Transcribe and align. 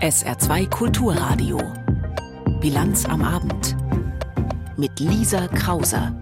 SR2 0.00 0.68
Kulturradio. 0.68 1.58
Bilanz 2.60 3.04
am 3.06 3.22
Abend. 3.22 3.76
Mit 4.76 5.00
Lisa 5.00 5.48
Krauser. 5.48 6.12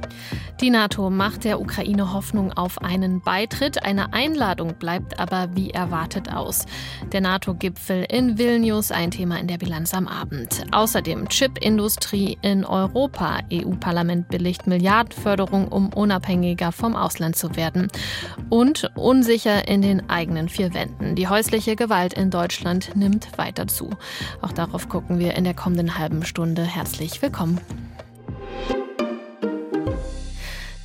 Die 0.60 0.68
NATO 0.68 1.08
macht 1.08 1.44
der 1.44 1.58
Ukraine 1.58 2.12
Hoffnung 2.12 2.52
auf 2.52 2.82
einen 2.82 3.22
Beitritt. 3.22 3.82
Eine 3.82 4.12
Einladung 4.12 4.74
bleibt 4.74 5.18
aber 5.18 5.48
wie 5.54 5.70
erwartet 5.70 6.30
aus. 6.30 6.66
Der 7.12 7.22
NATO-Gipfel 7.22 8.04
in 8.06 8.36
Vilnius, 8.36 8.92
ein 8.92 9.10
Thema 9.10 9.40
in 9.40 9.46
der 9.46 9.56
Bilanz 9.56 9.94
am 9.94 10.06
Abend. 10.06 10.66
Außerdem 10.70 11.30
Chipindustrie 11.30 12.36
in 12.42 12.66
Europa. 12.66 13.38
EU-Parlament 13.50 14.28
billigt 14.28 14.66
Milliardenförderung, 14.66 15.68
um 15.68 15.94
unabhängiger 15.94 16.72
vom 16.72 16.94
Ausland 16.94 17.36
zu 17.36 17.56
werden. 17.56 17.88
Und 18.50 18.90
unsicher 18.96 19.66
in 19.66 19.80
den 19.80 20.10
eigenen 20.10 20.50
vier 20.50 20.74
Wänden. 20.74 21.14
Die 21.16 21.28
häusliche 21.28 21.74
Gewalt 21.74 22.12
in 22.12 22.30
Deutschland 22.30 22.94
nimmt 22.94 23.38
weiter 23.38 23.66
zu. 23.66 23.88
Auch 24.42 24.52
darauf 24.52 24.90
gucken 24.90 25.18
wir 25.18 25.36
in 25.36 25.44
der 25.44 25.54
kommenden 25.54 25.96
halben 25.96 26.22
Stunde. 26.22 26.64
Herzlich 26.64 27.22
willkommen. 27.22 27.58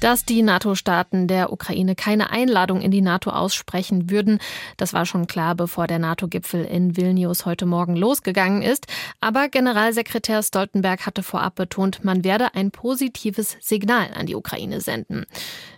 Dass 0.05 0.23
die 0.23 0.43
NATO-Staaten 0.43 1.27
der 1.27 1.51
Ukraine 1.51 1.95
keine 1.95 2.29
Einladung 2.29 2.79
in 2.79 2.91
die 2.91 3.01
NATO 3.01 3.31
aussprechen 3.31 4.11
würden. 4.11 4.37
Das 4.77 4.93
war 4.93 5.07
schon 5.07 5.25
klar, 5.25 5.55
bevor 5.55 5.87
der 5.87 5.97
NATO-Gipfel 5.97 6.63
in 6.63 6.95
Vilnius 6.95 7.47
heute 7.47 7.65
Morgen 7.65 7.95
losgegangen 7.95 8.61
ist. 8.61 8.85
Aber 9.19 9.49
Generalsekretär 9.49 10.43
Stoltenberg 10.43 11.07
hatte 11.07 11.23
vorab 11.23 11.55
betont, 11.55 12.03
man 12.03 12.23
werde 12.23 12.53
ein 12.53 12.69
positives 12.69 13.57
Signal 13.61 14.09
an 14.13 14.27
die 14.27 14.35
Ukraine 14.35 14.79
senden. 14.79 15.25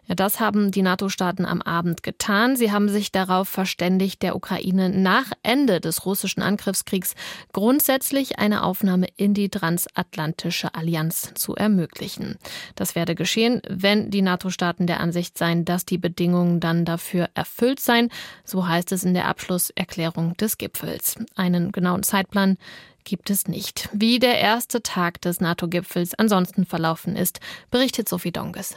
Ja, 0.08 0.16
das 0.16 0.40
haben 0.40 0.72
die 0.72 0.82
NATO-Staaten 0.82 1.46
am 1.46 1.62
Abend 1.62 2.02
getan. 2.02 2.56
Sie 2.56 2.72
haben 2.72 2.88
sich 2.88 3.12
darauf 3.12 3.50
verständigt, 3.50 4.22
der 4.24 4.38
Ukraine 4.38 4.90
nach 4.90 5.32
Ende 5.44 5.82
des 5.82 6.06
russischen 6.06 6.42
Angriffskriegs 6.42 7.14
grundsätzlich 7.52 8.40
eine 8.40 8.64
Aufnahme 8.64 9.08
in 9.18 9.34
die 9.34 9.50
transatlantische 9.50 10.74
Allianz 10.74 11.34
zu 11.36 11.56
ermöglichen. 11.56 12.38
Das 12.76 12.96
werde 12.96 13.16
geschehen, 13.16 13.62
wenn 13.68 14.10
die 14.10 14.22
NATO-Staaten 14.22 14.88
der 14.88 15.02
Ansicht 15.02 15.38
seien, 15.38 15.66
dass 15.66 15.86
die 15.86 15.98
Bedingungen 15.98 16.62
dann 16.62 16.86
dafür 16.86 17.30
erfüllt 17.34 17.82
seien. 17.82 18.10
So 18.46 18.66
heißt 18.66 18.94
es 18.94 19.04
in 19.04 19.14
der 19.14 19.28
Abschlusserklärung 19.28 20.38
des 20.38 20.58
Gipfels. 20.58 21.18
Einen 21.36 21.74
genauen 21.74 22.04
Zeitplan 22.04 22.58
gibt 23.04 23.30
es 23.30 23.48
nicht. 23.48 23.90
Wie 23.92 24.20
der 24.20 24.40
erste 24.40 24.82
Tag 24.82 25.22
des 25.22 25.42
NATO-Gipfels 25.42 26.14
ansonsten 26.16 26.66
verlaufen 26.66 27.18
ist, 27.18 27.42
berichtet 27.72 28.08
Sophie 28.08 28.32
Donges. 28.32 28.76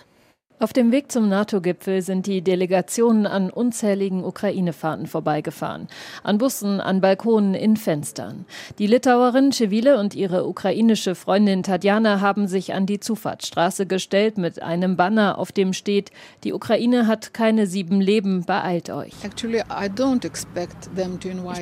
Auf 0.62 0.74
dem 0.74 0.92
Weg 0.92 1.10
zum 1.10 1.30
NATO-Gipfel 1.30 2.02
sind 2.02 2.26
die 2.26 2.42
Delegationen 2.42 3.26
an 3.26 3.48
unzähligen 3.48 4.22
Ukraine-Fahrten 4.22 5.06
vorbeigefahren. 5.06 5.88
An 6.22 6.36
Bussen, 6.36 6.82
an 6.82 7.00
Balkonen, 7.00 7.54
in 7.54 7.78
Fenstern. 7.78 8.44
Die 8.78 8.86
Litauerin 8.86 9.52
Cevile 9.52 9.98
und 9.98 10.14
ihre 10.14 10.46
ukrainische 10.46 11.14
Freundin 11.14 11.62
Tatjana 11.62 12.20
haben 12.20 12.46
sich 12.46 12.74
an 12.74 12.84
die 12.84 13.00
Zufahrtsstraße 13.00 13.86
gestellt 13.86 14.36
mit 14.36 14.60
einem 14.60 14.96
Banner, 14.96 15.38
auf 15.38 15.50
dem 15.50 15.72
steht, 15.72 16.10
die 16.44 16.52
Ukraine 16.52 17.06
hat 17.06 17.32
keine 17.32 17.66
sieben 17.66 18.02
Leben, 18.02 18.44
beeilt 18.44 18.90
euch. 18.90 19.14
Ich 19.24 19.36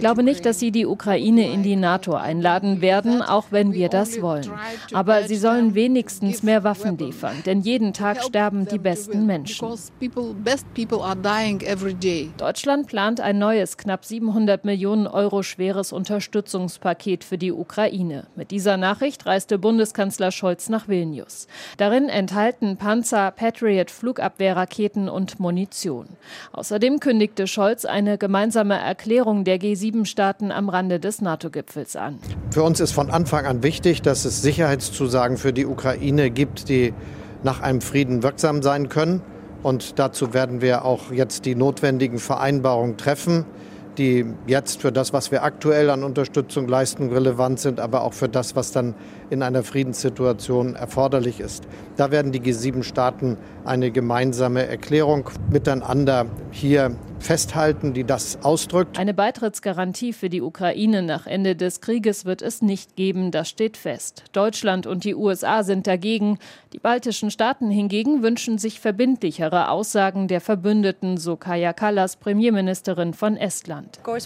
glaube 0.01 0.23
nicht, 0.25 0.45
dass 0.45 0.59
sie 0.59 0.73
die 0.73 0.87
Ukraine 0.87 1.53
in 1.53 1.63
die 1.63 1.77
NATO 1.77 2.15
einladen 2.15 2.81
werden, 2.81 3.23
auch 3.23 3.53
wenn 3.53 3.73
wir 3.73 3.91
das 3.91 4.21
wollen. 4.21 4.51
Aber 4.93 5.23
sie 5.23 5.37
sollen 5.37 5.77
wenigstens 5.77 6.43
mehr 6.43 6.65
Waffen 6.65 6.99
liefern, 6.99 7.37
denn 7.47 7.61
jeden 7.61 7.93
Tag 7.93 8.25
sterben 8.25 8.67
die 8.67 8.88
besten 8.89 9.27
Menschen. 9.27 9.69
Deutschland 12.39 12.87
plant 12.87 13.21
ein 13.21 13.39
neues, 13.39 13.77
knapp 13.77 14.05
700 14.05 14.65
Millionen 14.65 15.07
Euro 15.07 15.43
schweres 15.43 15.93
Unterstützungspaket 15.93 17.25
für 17.25 17.39
die 17.39 17.53
Ukraine. 17.53 18.27
Mit 18.37 18.51
dieser 18.51 18.77
Nachricht 18.77 19.27
reiste 19.27 19.59
Bundeskanzler 19.59 20.31
Scholz 20.31 20.69
nach 20.69 20.89
Vilnius. 20.89 21.49
Darin 21.77 22.09
enthalten 22.09 22.77
Panzer, 22.77 23.31
Patriot, 23.31 23.91
Flugabwehrraketen 23.91 25.09
und 25.09 25.39
Munition. 25.39 26.07
Außerdem 26.53 27.01
kündigte 27.01 27.47
Scholz 27.47 27.85
eine 27.85 28.17
gemeinsame 28.19 28.79
Erklärung 28.79 29.45
der 29.45 29.59
G7-Staaten 29.59 30.51
am 30.51 30.69
Rande 30.69 30.99
des 30.99 31.21
NATO-Gipfels 31.21 31.97
an. 31.97 32.19
Für 32.51 32.63
uns 32.63 32.81
ist 32.81 32.93
von 32.93 33.11
Anfang 33.11 33.47
an 33.47 33.63
wichtig, 33.63 34.03
dass 34.03 34.25
es 34.25 34.41
Sicherheitszusagen 34.43 35.37
für 35.37 35.53
die 35.53 35.67
Ukraine 35.67 36.31
gibt, 36.31 36.69
die 36.69 36.95
nach 37.43 37.61
einem 37.61 37.81
Frieden 37.81 38.23
wirksam 38.23 38.63
sein 38.63 38.89
können. 38.89 39.23
Und 39.63 39.99
dazu 39.99 40.35
werden 40.35 40.61
wir 40.61 40.85
auch 40.85 41.11
jetzt 41.11 41.45
die 41.45 41.55
notwendigen 41.55 42.19
Vereinbarungen 42.19 42.97
treffen, 42.97 43.45
die 43.99 44.25
jetzt 44.47 44.81
für 44.81 44.93
das, 44.93 45.13
was 45.13 45.33
wir 45.33 45.43
aktuell 45.43 45.91
an 45.91 46.05
Unterstützung 46.05 46.69
leisten, 46.69 47.11
relevant 47.11 47.59
sind, 47.59 47.81
aber 47.81 48.03
auch 48.03 48.13
für 48.13 48.29
das, 48.29 48.55
was 48.55 48.71
dann 48.71 48.95
in 49.31 49.43
einer 49.43 49.63
Friedenssituation 49.63 50.75
erforderlich 50.75 51.41
ist. 51.41 51.65
Da 51.97 52.11
werden 52.11 52.33
die 52.33 52.41
G7-Staaten 52.41 53.37
eine 53.65 53.91
gemeinsame 53.91 54.67
Erklärung 54.67 55.31
miteinander 55.51 56.27
hier 56.51 56.97
festhalten, 57.21 57.95
die 57.95 58.05
das 58.05 58.39
ausdrückt. 58.43 58.99
Eine 58.99 59.15
Beitrittsgarantie 59.15 60.13
für 60.13 60.29
die 60.29 60.43
Ukraine 60.43 61.03
nach 61.03 61.27
Ende 61.27 61.57
des 61.57 61.81
Krieges 61.81 62.25
wird 62.25 62.43
es 62.43 62.63
nicht 62.63 62.97
geben, 62.97 63.31
das 63.31 63.49
steht 63.49 63.77
fest. 63.77 64.25
Deutschland 64.33 64.87
und 64.87 65.05
die 65.05 65.15
USA 65.15 65.63
sind 65.63 65.87
dagegen. 65.87 66.39
Die 66.73 66.79
baltischen 66.79 67.31
Staaten 67.31 67.71
hingegen 67.71 68.23
wünschen 68.23 68.59
sich 68.59 68.81
verbindlichere 68.81 69.71
Aussagen 69.71 70.29
der 70.29 70.41
Verbündeten, 70.41 71.17
so 71.17 71.37
Kaja 71.37 71.73
Kallas, 71.73 72.17
Premierministerin 72.17 73.15
von 73.15 73.37
Estland. 73.37 73.99
Uh, 74.07 74.17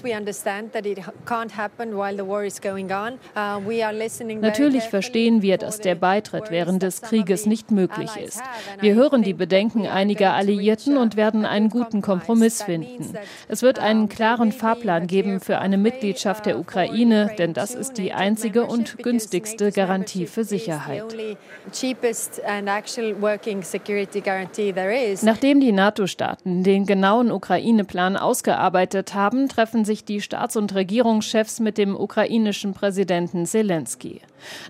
Natürlich 4.41 4.85
verstehen 4.93 5.41
wir, 5.41 5.57
dass 5.57 5.79
der 5.79 5.95
Beitritt 5.95 6.51
während 6.51 6.83
des 6.83 7.01
Krieges 7.01 7.47
nicht 7.47 7.71
möglich 7.71 8.11
ist. 8.23 8.43
Wir 8.79 8.95
hören 8.95 9.23
die 9.23 9.33
Bedenken 9.33 9.87
einiger 9.87 10.35
Alliierten 10.35 10.99
und 10.99 11.17
werden 11.17 11.47
einen 11.47 11.71
guten 11.71 12.03
Kompromiss 12.03 12.63
finden. 12.63 13.15
Es 13.49 13.63
wird 13.63 13.79
einen 13.79 14.11
klaren 14.11 14.53
Fahrplan 14.53 15.07
geben 15.07 15.41
für 15.41 15.61
eine 15.61 15.79
Mitgliedschaft 15.79 16.45
der 16.45 16.59
Ukraine, 16.59 17.31
denn 17.39 17.55
das 17.55 17.75
ist 17.75 17.95
die 17.95 18.13
einzige 18.13 18.67
und 18.67 18.99
günstigste 18.99 19.73
Garantie 19.73 20.27
für 20.27 20.45
Sicherheit. 20.45 21.17
Nachdem 25.23 25.61
die 25.61 25.73
NATO-Staaten 25.73 26.65
den 26.65 26.85
genauen 26.85 27.33
Ukraine-Plan 27.33 28.19
ausgearbeitet 28.19 29.15
haben, 29.15 29.49
treffen 29.49 29.87
sich 29.87 30.05
die 30.05 30.21
Staats- 30.21 30.57
und 30.57 30.75
Regierungschefs 30.75 31.61
mit 31.61 31.79
dem 31.79 31.97
ukrainischen 31.97 32.75
Präsidenten 32.75 33.47
Zelensky. 33.47 34.21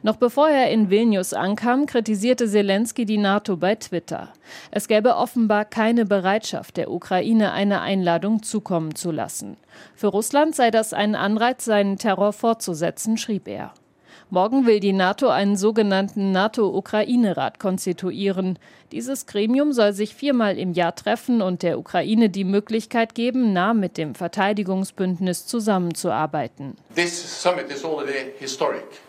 Noch 0.02 0.16
bevor 0.16 0.48
er 0.48 0.70
in 0.70 0.90
Vilnius 0.90 1.32
ankam, 1.32 1.86
kritisierte 1.86 2.48
Zelensky 2.48 3.04
die 3.04 3.18
NATO 3.18 3.56
bei 3.56 3.74
Twitter. 3.74 4.32
Es 4.70 4.88
gäbe 4.88 5.16
offenbar 5.16 5.64
keine 5.64 6.04
Bereitschaft 6.04 6.76
der 6.76 6.90
Ukraine, 6.90 7.52
eine 7.52 7.80
Einladung 7.80 8.42
zukommen 8.42 8.94
zu 8.94 9.10
lassen. 9.10 9.56
Für 9.94 10.08
Russland 10.08 10.54
sei 10.54 10.70
das 10.70 10.92
ein 10.92 11.14
Anreiz, 11.14 11.64
seinen 11.64 11.98
Terror 11.98 12.32
fortzusetzen, 12.32 13.16
schrieb 13.16 13.48
er. 13.48 13.72
Morgen 14.34 14.64
will 14.64 14.80
die 14.80 14.94
NATO 14.94 15.28
einen 15.28 15.58
sogenannten 15.58 16.32
NATO-Ukraine-Rat 16.32 17.58
konstituieren. 17.58 18.58
Dieses 18.90 19.26
Gremium 19.26 19.74
soll 19.74 19.92
sich 19.92 20.14
viermal 20.14 20.56
im 20.56 20.72
Jahr 20.72 20.94
treffen 20.94 21.42
und 21.42 21.62
der 21.62 21.78
Ukraine 21.78 22.30
die 22.30 22.44
Möglichkeit 22.44 23.14
geben, 23.14 23.52
nah 23.52 23.74
mit 23.74 23.98
dem 23.98 24.14
Verteidigungsbündnis 24.14 25.46
zusammenzuarbeiten. 25.46 26.76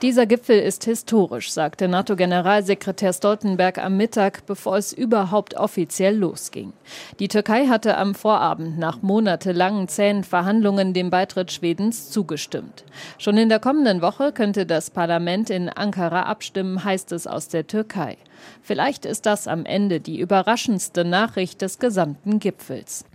Dieser 0.02 0.26
Gipfel 0.26 0.60
ist 0.60 0.84
historisch, 0.84 1.54
sagte 1.54 1.88
NATO-Generalsekretär 1.88 3.14
Stoltenberg 3.14 3.78
am 3.78 3.96
Mittag, 3.96 4.46
bevor 4.46 4.76
es 4.76 4.92
überhaupt 4.92 5.54
offiziell 5.54 6.18
losging. 6.18 6.74
Die 7.20 7.30
Türkei 7.30 7.68
hatte 7.68 7.96
am 7.96 8.14
Vorabend 8.14 8.78
nach 8.78 9.02
monatelangen 9.02 9.88
zähen 9.88 10.26
Verhandlungen 10.26 10.94
dem 10.94 11.10
Beitritt 11.10 11.54
Schwedens 11.54 12.10
zugestimmt. 12.10 12.84
Schon 13.18 13.38
in 13.38 13.48
der 13.48 13.60
kommenden 13.60 14.02
Woche 14.02 14.34
könnte 14.34 14.66
das 14.66 14.90
Parlament 14.90 15.13
in 15.50 15.70
Ankara 15.70 16.24
abstimmen, 16.24 16.84
heißt 16.84 17.12
es 17.12 17.28
aus 17.28 17.48
der 17.48 17.68
Türkei. 17.68 18.18
Vielleicht 18.62 19.06
ist 19.06 19.26
das 19.26 19.48
am 19.48 19.66
Ende 19.66 20.00
die 20.00 20.20
überraschendste 20.20 21.06
Nachricht 21.06 21.62
des 21.62 21.80
gesamten 21.80 22.40
Gipfels. 22.40 23.06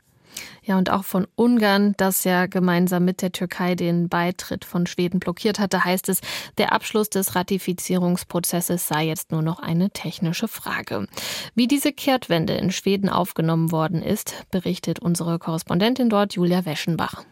Ja, 0.62 0.77
und 0.77 0.91
auch 0.91 1.05
von 1.05 1.27
Ungarn, 1.35 1.95
das 1.97 2.25
ja 2.25 2.47
gemeinsam 2.47 3.05
mit 3.05 3.23
der 3.23 3.33
Türkei 3.33 3.75
den 3.75 4.09
Beitritt 4.09 4.65
von 4.65 4.87
Schweden 4.87 5.21
blockiert 5.21 5.59
hatte, 5.59 5.85
heißt 5.85 6.09
es, 6.09 6.21
der 6.59 6.73
Abschluss 6.73 7.09
des 7.11 7.35
Ratifizierungsprozesses 7.35 8.87
sei 8.87 9.06
jetzt 9.06 9.33
nur 9.33 9.43
noch 9.43 9.61
eine 9.61 9.91
technische 9.91 10.49
Frage. 10.49 11.06
Wie 11.55 11.67
diese 11.67 11.93
Kehrtwende 11.93 12.55
in 12.55 12.71
Schweden 12.71 13.09
aufgenommen 13.09 13.73
worden 13.73 14.03
ist, 14.03 14.35
berichtet 14.50 15.00
unsere 15.00 15.39
Korrespondentin 15.39 16.11
dort, 16.11 16.35
Julia 16.35 16.65
Weschenbach. 16.65 17.25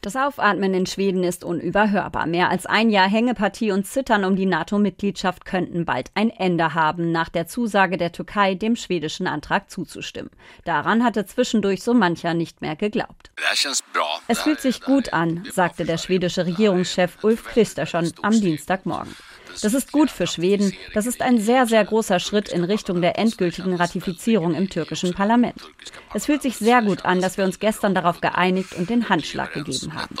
Das 0.00 0.14
Aufatmen 0.14 0.74
in 0.74 0.86
Schweden 0.86 1.24
ist 1.24 1.42
unüberhörbar. 1.42 2.26
Mehr 2.26 2.50
als 2.50 2.66
ein 2.66 2.88
Jahr 2.88 3.08
Hängepartie 3.08 3.72
und 3.72 3.84
Zittern 3.84 4.24
um 4.24 4.36
die 4.36 4.46
NATO-Mitgliedschaft 4.46 5.44
könnten 5.44 5.84
bald 5.84 6.12
ein 6.14 6.30
Ende 6.30 6.74
haben, 6.74 7.10
nach 7.10 7.28
der 7.28 7.48
Zusage 7.48 7.96
der 7.96 8.12
Türkei, 8.12 8.54
dem 8.54 8.76
schwedischen 8.76 9.26
Antrag 9.26 9.68
zuzustimmen. 9.70 10.30
Daran 10.64 11.02
hatte 11.02 11.26
zwischendurch 11.26 11.82
so 11.82 11.94
mancher 11.94 12.32
nicht 12.32 12.60
mehr 12.60 12.76
geglaubt. 12.76 13.32
Es 14.28 14.40
fühlt 14.40 14.60
sich 14.60 14.82
gut 14.82 15.12
an, 15.12 15.44
sagte 15.52 15.84
der 15.84 15.98
schwedische 15.98 16.46
Regierungschef 16.46 17.24
Ulf 17.24 17.44
Kristersson 17.44 18.12
am 18.22 18.40
Dienstagmorgen. 18.40 19.16
Das 19.62 19.74
ist 19.74 19.92
gut 19.92 20.10
für 20.10 20.26
Schweden. 20.26 20.72
Das 20.94 21.06
ist 21.06 21.22
ein 21.22 21.38
sehr, 21.38 21.66
sehr 21.66 21.84
großer 21.84 22.20
Schritt 22.20 22.48
in 22.48 22.64
Richtung 22.64 23.00
der 23.00 23.18
endgültigen 23.18 23.74
Ratifizierung 23.74 24.54
im 24.54 24.68
türkischen 24.68 25.14
Parlament. 25.14 25.60
Es 26.14 26.26
fühlt 26.26 26.42
sich 26.42 26.56
sehr 26.56 26.82
gut 26.82 27.04
an, 27.04 27.20
dass 27.20 27.36
wir 27.36 27.44
uns 27.44 27.58
gestern 27.58 27.94
darauf 27.94 28.20
geeinigt 28.20 28.74
und 28.74 28.90
den 28.90 29.08
Handschlag 29.08 29.52
gegeben 29.52 29.94
haben. 29.94 30.16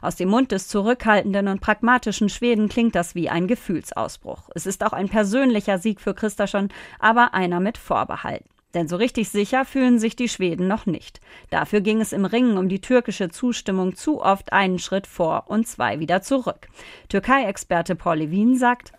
Aus 0.00 0.16
dem 0.16 0.28
Mund 0.28 0.52
des 0.52 0.68
zurückhaltenden 0.68 1.48
und 1.48 1.60
pragmatischen 1.62 2.28
Schweden 2.28 2.68
klingt 2.68 2.94
das 2.94 3.14
wie 3.14 3.30
ein 3.30 3.48
Gefühlsausbruch. 3.48 4.50
Es 4.54 4.66
ist 4.66 4.84
auch 4.84 4.92
ein 4.92 5.08
persönlicher 5.08 5.78
Sieg 5.78 6.00
für 6.00 6.12
Christaschon, 6.12 6.68
aber 6.98 7.32
einer 7.32 7.58
mit 7.58 7.78
Vorbehalten. 7.78 8.53
Denn 8.74 8.88
so 8.88 8.96
richtig 8.96 9.28
sicher 9.28 9.64
fühlen 9.64 9.98
sich 9.98 10.16
die 10.16 10.28
Schweden 10.28 10.66
noch 10.66 10.84
nicht. 10.86 11.20
Dafür 11.50 11.80
ging 11.80 12.00
es 12.00 12.12
im 12.12 12.24
Ringen 12.24 12.58
um 12.58 12.68
die 12.68 12.80
türkische 12.80 13.28
Zustimmung 13.28 13.94
zu 13.94 14.20
oft 14.20 14.52
einen 14.52 14.78
Schritt 14.80 15.06
vor 15.06 15.44
und 15.46 15.68
zwei 15.68 16.00
wieder 16.00 16.22
zurück. 16.22 16.68
Türkei-Experte 17.08 17.94
Paul 17.94 18.16
Levin 18.18 18.58
sagt, 18.58 18.92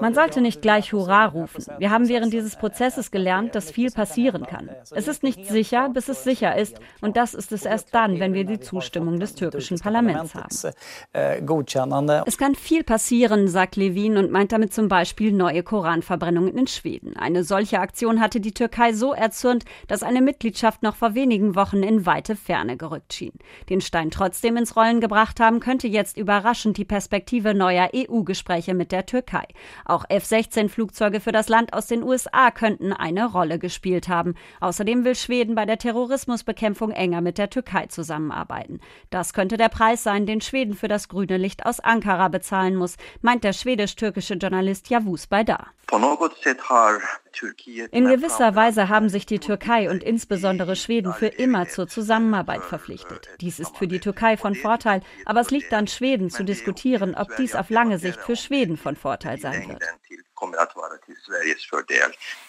man 0.00 0.14
sollte 0.14 0.40
nicht 0.40 0.62
gleich 0.62 0.92
Hurra 0.92 1.26
rufen. 1.26 1.64
Wir 1.78 1.90
haben 1.90 2.08
während 2.08 2.32
dieses 2.32 2.56
Prozesses 2.56 3.10
gelernt, 3.10 3.54
dass 3.54 3.70
viel 3.70 3.90
passieren 3.90 4.44
kann. 4.46 4.68
Es 4.90 5.06
ist 5.06 5.22
nicht 5.22 5.46
sicher, 5.46 5.88
bis 5.90 6.08
es 6.08 6.24
sicher 6.24 6.56
ist. 6.56 6.80
Und 7.00 7.16
das 7.16 7.34
ist 7.34 7.52
es 7.52 7.64
erst 7.64 7.94
dann, 7.94 8.18
wenn 8.18 8.34
wir 8.34 8.44
die 8.44 8.58
Zustimmung 8.58 9.20
des 9.20 9.34
türkischen 9.34 9.78
Parlaments 9.78 10.34
haben. 10.34 10.48
Es 12.26 12.38
kann 12.38 12.54
viel 12.54 12.82
passieren, 12.82 13.46
sagt 13.48 13.76
Levin 13.76 14.16
und 14.16 14.30
meint 14.32 14.52
damit 14.52 14.74
zum 14.74 14.88
Beispiel 14.88 15.32
neue 15.32 15.62
Koranverbrennungen 15.62 16.56
in 16.56 16.66
Schweden. 16.66 17.11
Eine 17.16 17.44
solche 17.44 17.80
Aktion 17.80 18.20
hatte 18.20 18.40
die 18.40 18.52
Türkei 18.52 18.92
so 18.92 19.12
erzürnt, 19.12 19.64
dass 19.88 20.02
eine 20.02 20.20
Mitgliedschaft 20.20 20.82
noch 20.82 20.96
vor 20.96 21.14
wenigen 21.14 21.54
Wochen 21.54 21.82
in 21.82 22.06
weite 22.06 22.36
Ferne 22.36 22.76
gerückt 22.76 23.12
schien. 23.12 23.32
Den 23.68 23.80
Stein 23.80 24.10
trotzdem 24.10 24.56
ins 24.56 24.76
Rollen 24.76 25.00
gebracht 25.00 25.40
haben, 25.40 25.60
könnte 25.60 25.88
jetzt 25.88 26.16
überraschend 26.16 26.76
die 26.76 26.84
Perspektive 26.84 27.54
neuer 27.54 27.90
EU-Gespräche 27.94 28.74
mit 28.74 28.92
der 28.92 29.06
Türkei. 29.06 29.44
Auch 29.84 30.04
F-16-Flugzeuge 30.08 31.20
für 31.20 31.32
das 31.32 31.48
Land 31.48 31.72
aus 31.72 31.86
den 31.86 32.02
USA 32.02 32.50
könnten 32.50 32.92
eine 32.92 33.30
Rolle 33.30 33.58
gespielt 33.58 34.08
haben. 34.08 34.34
Außerdem 34.60 35.04
will 35.04 35.14
Schweden 35.14 35.54
bei 35.54 35.66
der 35.66 35.78
Terrorismusbekämpfung 35.78 36.90
enger 36.90 37.20
mit 37.20 37.38
der 37.38 37.50
Türkei 37.50 37.86
zusammenarbeiten. 37.86 38.80
Das 39.10 39.32
könnte 39.32 39.56
der 39.56 39.68
Preis 39.68 40.02
sein, 40.02 40.26
den 40.26 40.40
Schweden 40.40 40.74
für 40.74 40.88
das 40.88 41.08
grüne 41.08 41.36
Licht 41.36 41.66
aus 41.66 41.80
Ankara 41.80 42.28
bezahlen 42.28 42.76
muss, 42.76 42.96
meint 43.20 43.44
der 43.44 43.52
schwedisch-türkische 43.52 44.34
Journalist 44.34 44.88
Yavuz 44.90 45.26
Baydar. 45.26 45.68
In 47.90 48.08
gewisser 48.08 48.54
Weise 48.54 48.88
haben 48.88 49.08
sich 49.10 49.26
die 49.26 49.38
Türkei 49.38 49.90
und 49.90 50.02
insbesondere 50.02 50.74
Schweden 50.74 51.12
für 51.12 51.26
immer 51.26 51.68
zur 51.68 51.86
Zusammenarbeit 51.86 52.64
verpflichtet. 52.64 53.28
Dies 53.40 53.58
ist 53.58 53.76
für 53.76 53.86
die 53.86 54.00
Türkei 54.00 54.36
von 54.38 54.54
Vorteil, 54.54 55.02
aber 55.26 55.40
es 55.40 55.50
liegt 55.50 55.72
an 55.74 55.86
Schweden 55.86 56.30
zu 56.30 56.44
diskutieren, 56.44 57.14
ob 57.14 57.36
dies 57.36 57.54
auf 57.54 57.68
lange 57.68 57.98
Sicht 57.98 58.20
für 58.20 58.36
Schweden 58.36 58.78
von 58.78 58.96
Vorteil 58.96 59.38
sein 59.38 59.68
wird. 59.68 59.82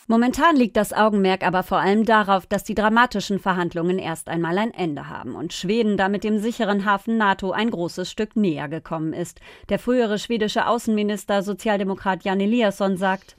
Momentan 0.08 0.58
liegt 0.58 0.76
das 0.76 0.92
Augenmerk 0.92 1.48
aber 1.48 1.64
vor 1.64 1.78
allem 1.78 2.04
darauf, 2.04 2.46
dass 2.46 2.66
die 2.66 2.76
dramatischen 2.76 3.40
Verhandlungen 3.40 4.00
erst 4.00 4.28
einmal 4.28 4.58
ein 4.58 4.74
Ende 4.74 5.08
haben 5.08 5.34
und 5.36 5.54
Schweden 5.54 5.96
damit 5.96 6.26
dem 6.26 6.40
sicheren 6.40 6.84
Hafen 6.84 7.16
NATO 7.16 7.52
ein 7.52 7.72
großes 7.72 8.12
Stück 8.12 8.36
näher 8.36 8.68
gekommen 8.68 9.14
ist. 9.14 9.40
Der 9.70 9.80
frühere 9.80 10.20
schwedische 10.20 10.68
Außenminister 10.68 11.42
Sozialdemokrat 11.42 12.26
Jan 12.26 12.42
Eliasson 12.42 12.98
sagt, 12.98 13.38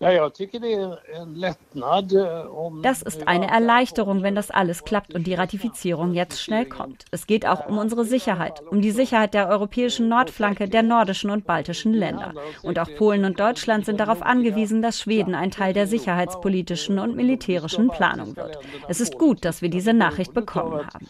das 2.82 3.02
ist 3.02 3.28
eine 3.28 3.50
Erleichterung, 3.50 4.22
wenn 4.22 4.34
das 4.34 4.50
alles 4.50 4.84
klappt 4.84 5.14
und 5.14 5.26
die 5.26 5.34
Ratifizierung 5.34 6.14
jetzt 6.14 6.43
schnell 6.43 6.64
kommt. 6.64 7.05
Es 7.10 7.26
geht 7.26 7.46
auch 7.46 7.67
um 7.67 7.76
unsere 7.76 8.06
Sicherheit, 8.06 8.62
um 8.70 8.81
die 8.81 8.90
Sicherheit 8.90 9.34
der 9.34 9.49
europäischen 9.49 10.08
Nordflanke, 10.08 10.67
der 10.67 10.82
nordischen 10.82 11.28
und 11.28 11.44
baltischen 11.44 11.93
Länder. 11.93 12.32
Und 12.62 12.78
auch 12.78 12.88
Polen 12.96 13.26
und 13.26 13.38
Deutschland 13.38 13.84
sind 13.84 14.00
darauf 14.00 14.22
angewiesen, 14.22 14.81
dass 14.81 14.99
Schweden 14.99 15.34
ein 15.34 15.50
Teil 15.50 15.75
der 15.75 15.87
Sicherheitspolitik 15.87 16.53
politischen 16.54 17.00
und 17.00 17.16
militärischen 17.16 17.88
Planung 17.88 18.36
wird. 18.36 18.58
Es 18.88 19.00
ist 19.00 19.18
gut, 19.18 19.44
dass 19.44 19.60
wir 19.60 19.68
diese 19.68 19.92
Nachricht 19.92 20.32
bekommen 20.32 20.86
haben. 20.86 21.08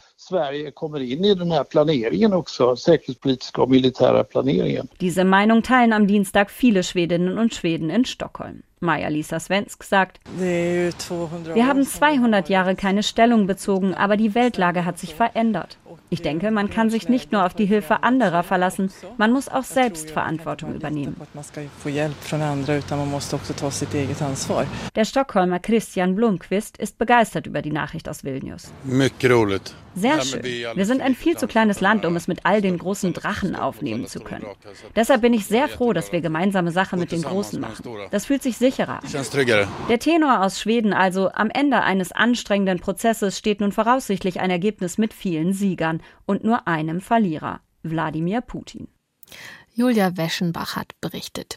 Diese 5.03 5.25
Meinung 5.25 5.63
teilen 5.63 5.93
am 5.93 6.07
Dienstag 6.07 6.51
viele 6.51 6.83
Schwedinnen 6.83 7.37
und 7.37 7.55
Schweden 7.55 7.91
in 7.91 8.07
Stockholm. 8.07 8.63
Maja-Lisa 8.81 9.41
Svensk 9.41 9.83
sagt, 9.85 10.21
wir 10.39 11.67
haben 11.67 11.85
200 11.85 12.49
Jahre 12.49 12.77
keine 12.77 13.03
Stellung 13.03 13.47
bezogen, 13.47 13.95
aber 13.95 14.17
die 14.17 14.35
Weltlage 14.35 14.85
hat 14.85 14.99
sich 14.99 15.15
verändert. 15.15 15.79
Ich 16.11 16.23
denke, 16.23 16.51
man 16.51 16.71
kann 16.71 16.91
sich 16.91 17.09
nicht 17.09 17.33
nur 17.33 17.45
auf 17.45 17.55
die 17.55 17.67
Hilfe 17.67 18.03
anderer 18.03 18.43
verlassen, 18.43 18.93
man 19.17 19.33
muss 19.33 19.49
auch 19.49 19.65
selbst 19.65 20.11
Verantwortung 20.11 20.75
übernehmen. 20.75 21.17
Der 24.95 25.05
Stockholmer 25.05 25.59
Christian 25.61 26.15
Blomqvist 26.15 26.79
ist 26.79 26.99
begeistert 26.99 27.47
über 27.47 27.63
die 27.63 27.73
Nachricht 27.73 28.09
aus 28.09 28.25
Vilnius. 28.25 28.73
Sehr 29.95 30.23
schön. 30.23 30.43
Wir 30.43 30.87
sind 30.87 31.01
ein 31.01 31.15
viel 31.15 31.37
zu 31.37 31.47
kleines 31.47 31.81
Land, 31.81 32.05
um 32.05 32.17
es 32.17 32.29
mit 32.29 32.41
all 32.45 32.61
den 32.61 32.79
großen 32.79 33.13
Drachen 33.13 33.55
aufnehmen 33.57 34.07
zu 34.07 34.21
können. 34.21 34.47
Deshalb 34.97 35.23
bin 35.23 35.33
ich 35.33 35.47
sehr 35.47 35.69
froh, 35.69 35.93
dass 35.93 36.13
wir 36.13 36.21
gemeinsame 36.21 36.71
Sache 36.71 36.97
mit 36.97 37.13
den 37.13 37.23
Großen 37.23 37.61
machen. 37.61 37.85
Das 38.11 38.27
fühlt 38.27 38.43
sich 38.43 38.57
sicherer 38.57 39.01
an. 39.03 39.11
Der 39.89 39.99
Tenor 39.99 40.43
aus 40.43 40.61
Schweden 40.61 40.93
also, 40.93 41.31
am 41.33 41.51
Ende 41.51 41.83
eines 41.83 42.13
anstrengenden 42.13 42.81
Prozesses 42.81 43.39
steht 43.39 43.61
nun 43.61 43.73
voraussichtlich 43.73 44.41
ein 44.41 44.51
Ergebnis 44.51 44.99
mit 44.99 45.15
vielen 45.15 45.53
Siegern 45.53 46.03
und 46.27 46.45
nur 46.45 46.67
einem 46.67 47.01
Verlierer, 47.01 47.61
Wladimir 47.83 48.41
Putin. 48.41 48.89
Julia 49.77 50.17
Weschenbach 50.17 50.77
hat 50.77 50.93
berichtet. 51.01 51.57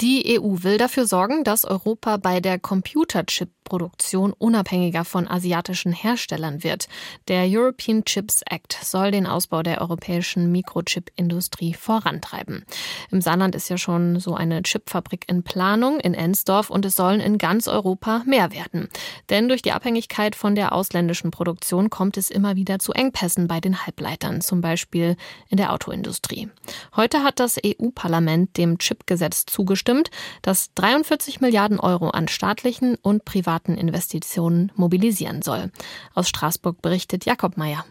Die 0.00 0.38
EU 0.38 0.62
will 0.62 0.76
dafür 0.76 1.06
sorgen, 1.06 1.42
dass 1.42 1.64
Europa 1.64 2.18
bei 2.18 2.40
der 2.40 2.58
Computerchip-Produktion 2.58 4.34
unabhängiger 4.34 5.06
von 5.06 5.26
asiatischen 5.26 5.90
Herstellern 5.90 6.62
wird. 6.62 6.86
Der 7.28 7.46
European 7.46 8.04
Chips 8.04 8.42
Act 8.42 8.76
soll 8.82 9.10
den 9.10 9.26
Ausbau 9.26 9.62
der 9.62 9.80
europäischen 9.80 10.52
Mikrochip-Industrie 10.52 11.72
vorantreiben. 11.72 12.66
Im 13.10 13.22
Saarland 13.22 13.54
ist 13.54 13.70
ja 13.70 13.78
schon 13.78 14.20
so 14.20 14.34
eine 14.34 14.62
Chipfabrik 14.62 15.24
in 15.28 15.42
Planung 15.42 15.98
in 16.00 16.12
Ensdorf 16.12 16.68
und 16.68 16.84
es 16.84 16.94
sollen 16.94 17.20
in 17.20 17.38
ganz 17.38 17.66
Europa 17.66 18.22
mehr 18.26 18.52
werden. 18.52 18.88
Denn 19.30 19.48
durch 19.48 19.62
die 19.62 19.72
Abhängigkeit 19.72 20.36
von 20.36 20.54
der 20.54 20.74
ausländischen 20.74 21.30
Produktion 21.30 21.88
kommt 21.88 22.18
es 22.18 22.30
immer 22.30 22.54
wieder 22.54 22.78
zu 22.80 22.92
Engpässen 22.92 23.48
bei 23.48 23.60
den 23.60 23.86
Halbleitern, 23.86 24.42
zum 24.42 24.60
Beispiel 24.60 25.16
in 25.48 25.56
der 25.56 25.72
Autoindustrie. 25.72 26.50
Heute 26.94 27.22
hat 27.22 27.40
das 27.40 27.56
EU-Parlament 27.64 28.58
dem 28.58 28.76
Chipgesetz 28.76 29.46
zugestimmt 29.46 29.85
zugestimmt, 29.86 30.10
das 30.42 30.70
43 30.74 31.40
Milliarden 31.40 31.80
Euro 31.80 32.10
an 32.10 32.28
staatlichen 32.28 32.96
und 33.00 33.24
privaten 33.24 33.76
Investitionen 33.76 34.72
mobilisieren 34.76 35.42
soll. 35.42 35.70
Aus 36.14 36.28
Straßburg 36.28 36.82
berichtet 36.82 37.24
Jakob 37.24 37.56
Mayer. 37.56 37.84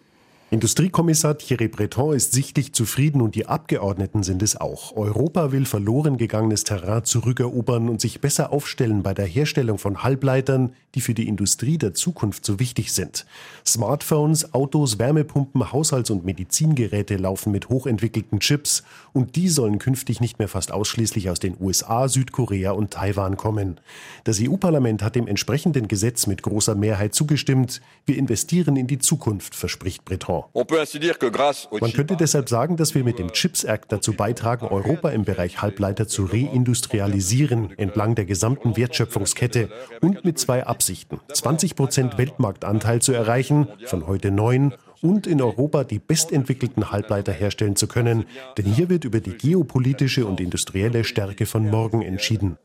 Industriekommissar 0.52 1.40
Thierry 1.40 1.68
Breton 1.68 2.16
ist 2.16 2.32
sichtlich 2.32 2.72
zufrieden 2.72 3.20
und 3.22 3.34
die 3.34 3.48
Abgeordneten 3.48 4.22
sind 4.22 4.44
es 4.44 4.56
auch. 4.56 4.96
Europa 4.96 5.52
will 5.52 5.66
verloren 5.66 6.18
gegangenes 6.18 6.64
Terrain 6.64 7.04
zurückerobern 7.04 7.90
und 7.90 8.00
sich 8.00 8.22
besser 8.22 8.54
aufstellen 8.54 9.02
bei 9.02 9.16
der 9.16 9.26
Herstellung 9.26 9.80
von 9.80 10.04
Halbleitern, 10.04 10.74
die 10.94 11.02
für 11.02 11.16
die 11.16 11.28
Industrie 11.28 11.80
der 11.80 11.96
Zukunft 11.96 12.46
so 12.46 12.60
wichtig 12.60 12.94
sind. 12.94 13.26
Smartphones, 13.66 14.54
Autos, 14.54 15.00
Wärmepumpen, 15.00 15.72
Haushalts- 15.72 16.12
und 16.12 16.26
Medizingeräte 16.26 17.18
laufen 17.18 17.52
mit 17.52 17.70
hochentwickelten 17.70 18.40
Chips 18.40 18.84
und 19.16 19.38
die 19.38 19.48
sollen 19.48 19.80
künftig 19.80 20.20
nicht 20.20 20.40
mehr 20.40 20.50
fast 20.50 20.74
ausschließlich 20.74 21.30
aus 21.30 21.40
den 21.40 21.56
USA, 21.60 22.10
Südkorea 22.10 22.72
und 22.72 22.92
Taiwan 22.92 23.38
kommen. 23.38 23.80
Das 24.26 24.42
EU-Parlament 24.42 25.02
hat 25.02 25.16
dem 25.16 25.28
entsprechenden 25.28 25.88
Gesetz 25.88 26.28
mit 26.28 26.44
großer 26.44 26.76
Mehrheit 26.76 27.16
zugestimmt. 27.16 27.82
Wir 28.06 28.18
investieren 28.18 28.76
in 28.76 28.88
die 28.88 29.00
Zukunft, 29.00 29.56
verspricht 29.56 30.04
Breton. 30.04 30.44
Man 30.54 31.94
könnte 31.94 32.18
deshalb 32.18 32.50
sagen, 32.50 32.76
dass 32.76 32.94
wir 32.94 33.06
mit 33.06 33.18
dem 33.18 33.32
Chips 33.32 33.64
Act 33.64 33.90
dazu 33.94 34.12
beitragen, 34.12 34.68
Europa 34.68 35.10
im 35.12 35.24
Bereich 35.24 35.62
Halbleiter 35.62 36.10
zu 36.10 36.26
reindustrialisieren, 36.26 37.72
entlang 37.78 38.16
der 38.16 38.26
gesamten 38.26 38.76
Wertschöpfungskette 38.76 39.70
und 40.02 40.26
mit 40.26 40.38
zwei 40.40 40.66
Absichten. 40.66 41.22
20 41.32 41.78
Prozent 41.78 42.18
Weltmarktanteil 42.18 43.02
zu 43.02 43.14
erreichen, 43.14 43.70
von 43.86 44.08
heute 44.08 44.30
neun, 44.32 44.74
und 45.02 45.28
in 45.28 45.42
Europa 45.42 45.84
die 45.84 46.00
bestentwickelten 46.00 46.92
Halbleiter 46.92 47.32
herstellen 47.32 47.76
zu 47.76 47.88
können. 47.88 48.26
Denn 48.58 48.66
hier 48.66 48.90
wird 48.90 49.06
über 49.06 49.20
die 49.20 49.38
geopolitische 49.38 50.26
und 50.26 50.40
industrielle 50.40 51.04
Stärke 51.04 51.46
von 51.46 51.70
morgen 51.70 52.02
entschieden. 52.02 52.58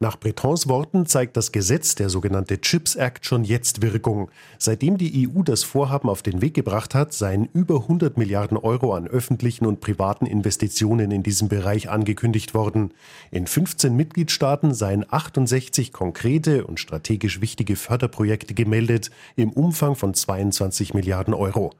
Nach 0.00 0.16
Bretons 0.16 0.68
Worten 0.68 1.04
zeigt 1.04 1.36
das 1.36 1.52
Gesetz, 1.52 1.94
der 1.94 2.08
sogenannte 2.08 2.62
Chips 2.62 2.94
Act, 2.94 3.26
schon 3.26 3.44
jetzt 3.44 3.82
Wirkung. 3.82 4.30
Seitdem 4.58 4.96
die 4.96 5.28
EU 5.28 5.42
das 5.42 5.64
Vorhaben 5.64 6.08
auf 6.08 6.22
den 6.22 6.40
Weg 6.40 6.54
gebracht 6.54 6.94
hat, 6.94 7.12
seien 7.12 7.50
über 7.52 7.82
100 7.82 8.16
Milliarden 8.16 8.56
Euro 8.56 8.94
an 8.94 9.06
öffentlichen 9.06 9.66
und 9.66 9.80
privaten 9.80 10.24
Investitionen 10.24 11.10
in 11.10 11.22
diesem 11.22 11.48
Bereich 11.48 11.90
angekündigt 11.90 12.54
worden. 12.54 12.94
In 13.30 13.46
15 13.46 13.94
Mitgliedstaaten 13.94 14.72
seien 14.72 15.04
68 15.06 15.92
konkrete 15.92 16.66
und 16.66 16.80
strategisch 16.80 17.42
wichtige 17.42 17.76
Förderprojekte 17.76 18.54
gemeldet, 18.54 19.10
im 19.36 19.52
Umfang 19.52 19.94
von 19.94 20.14
22 20.14 20.94
Milliarden 20.94 21.34
Euro. 21.34 21.72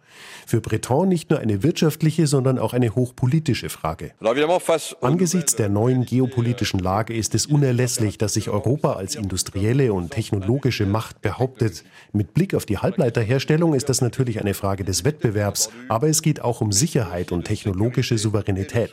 Für 0.46 0.60
Breton 0.60 1.08
nicht 1.08 1.30
nur 1.30 1.40
eine 1.40 1.62
wirtschaftliche, 1.62 2.26
sondern 2.26 2.58
auch 2.58 2.72
eine 2.72 2.94
hochpolitische 2.94 3.68
Frage. 3.68 4.12
Angesichts 5.00 5.56
der 5.56 5.68
neuen 5.68 6.04
geopolitischen 6.04 6.78
Lage 6.80 7.14
ist 7.14 7.34
es 7.34 7.46
unerlässlich, 7.54 8.18
dass 8.18 8.34
sich 8.34 8.50
Europa 8.50 8.94
als 8.94 9.14
industrielle 9.14 9.92
und 9.92 10.10
technologische 10.10 10.86
Macht 10.86 11.22
behauptet. 11.22 11.84
Mit 12.12 12.34
Blick 12.34 12.52
auf 12.52 12.66
die 12.66 12.78
Halbleiterherstellung 12.78 13.74
ist 13.74 13.88
das 13.88 14.00
natürlich 14.00 14.40
eine 14.40 14.54
Frage 14.54 14.82
des 14.82 15.04
Wettbewerbs, 15.04 15.70
aber 15.88 16.08
es 16.08 16.20
geht 16.20 16.42
auch 16.42 16.60
um 16.60 16.72
Sicherheit 16.72 17.30
und 17.30 17.44
technologische 17.44 18.18
Souveränität. 18.18 18.90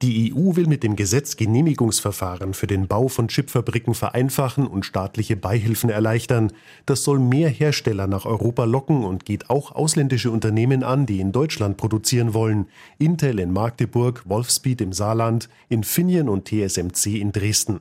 Die 0.00 0.32
EU 0.32 0.56
will 0.56 0.66
mit 0.66 0.82
dem 0.82 0.96
Gesetz 0.96 1.36
Genehmigungsverfahren 1.36 2.54
für 2.54 2.66
den 2.66 2.88
Bau 2.88 3.08
von 3.08 3.28
Chipfabriken 3.28 3.92
vereinfachen 3.92 4.66
und 4.66 4.86
staatliche 4.86 5.36
Beihilfen 5.36 5.90
erleichtern. 5.90 6.50
Das 6.86 7.04
soll 7.04 7.18
mehr 7.18 7.50
Hersteller 7.50 8.06
nach 8.06 8.24
Europa 8.24 8.64
locken 8.64 9.04
und 9.04 9.26
geht 9.26 9.50
auch 9.50 9.72
ausländische 9.72 10.30
Unternehmen 10.30 10.82
an, 10.82 11.04
die 11.04 11.20
in 11.20 11.32
Deutschland 11.32 11.76
produzieren 11.76 12.32
wollen. 12.32 12.68
Intel 12.96 13.38
in 13.38 13.52
Magdeburg, 13.52 14.22
Wolfspeed 14.24 14.80
im 14.80 14.94
Saarland, 14.94 15.50
Infineon 15.68 16.30
und 16.30 16.48
TSMC 16.48 17.20
in 17.20 17.33
Dresden. 17.34 17.80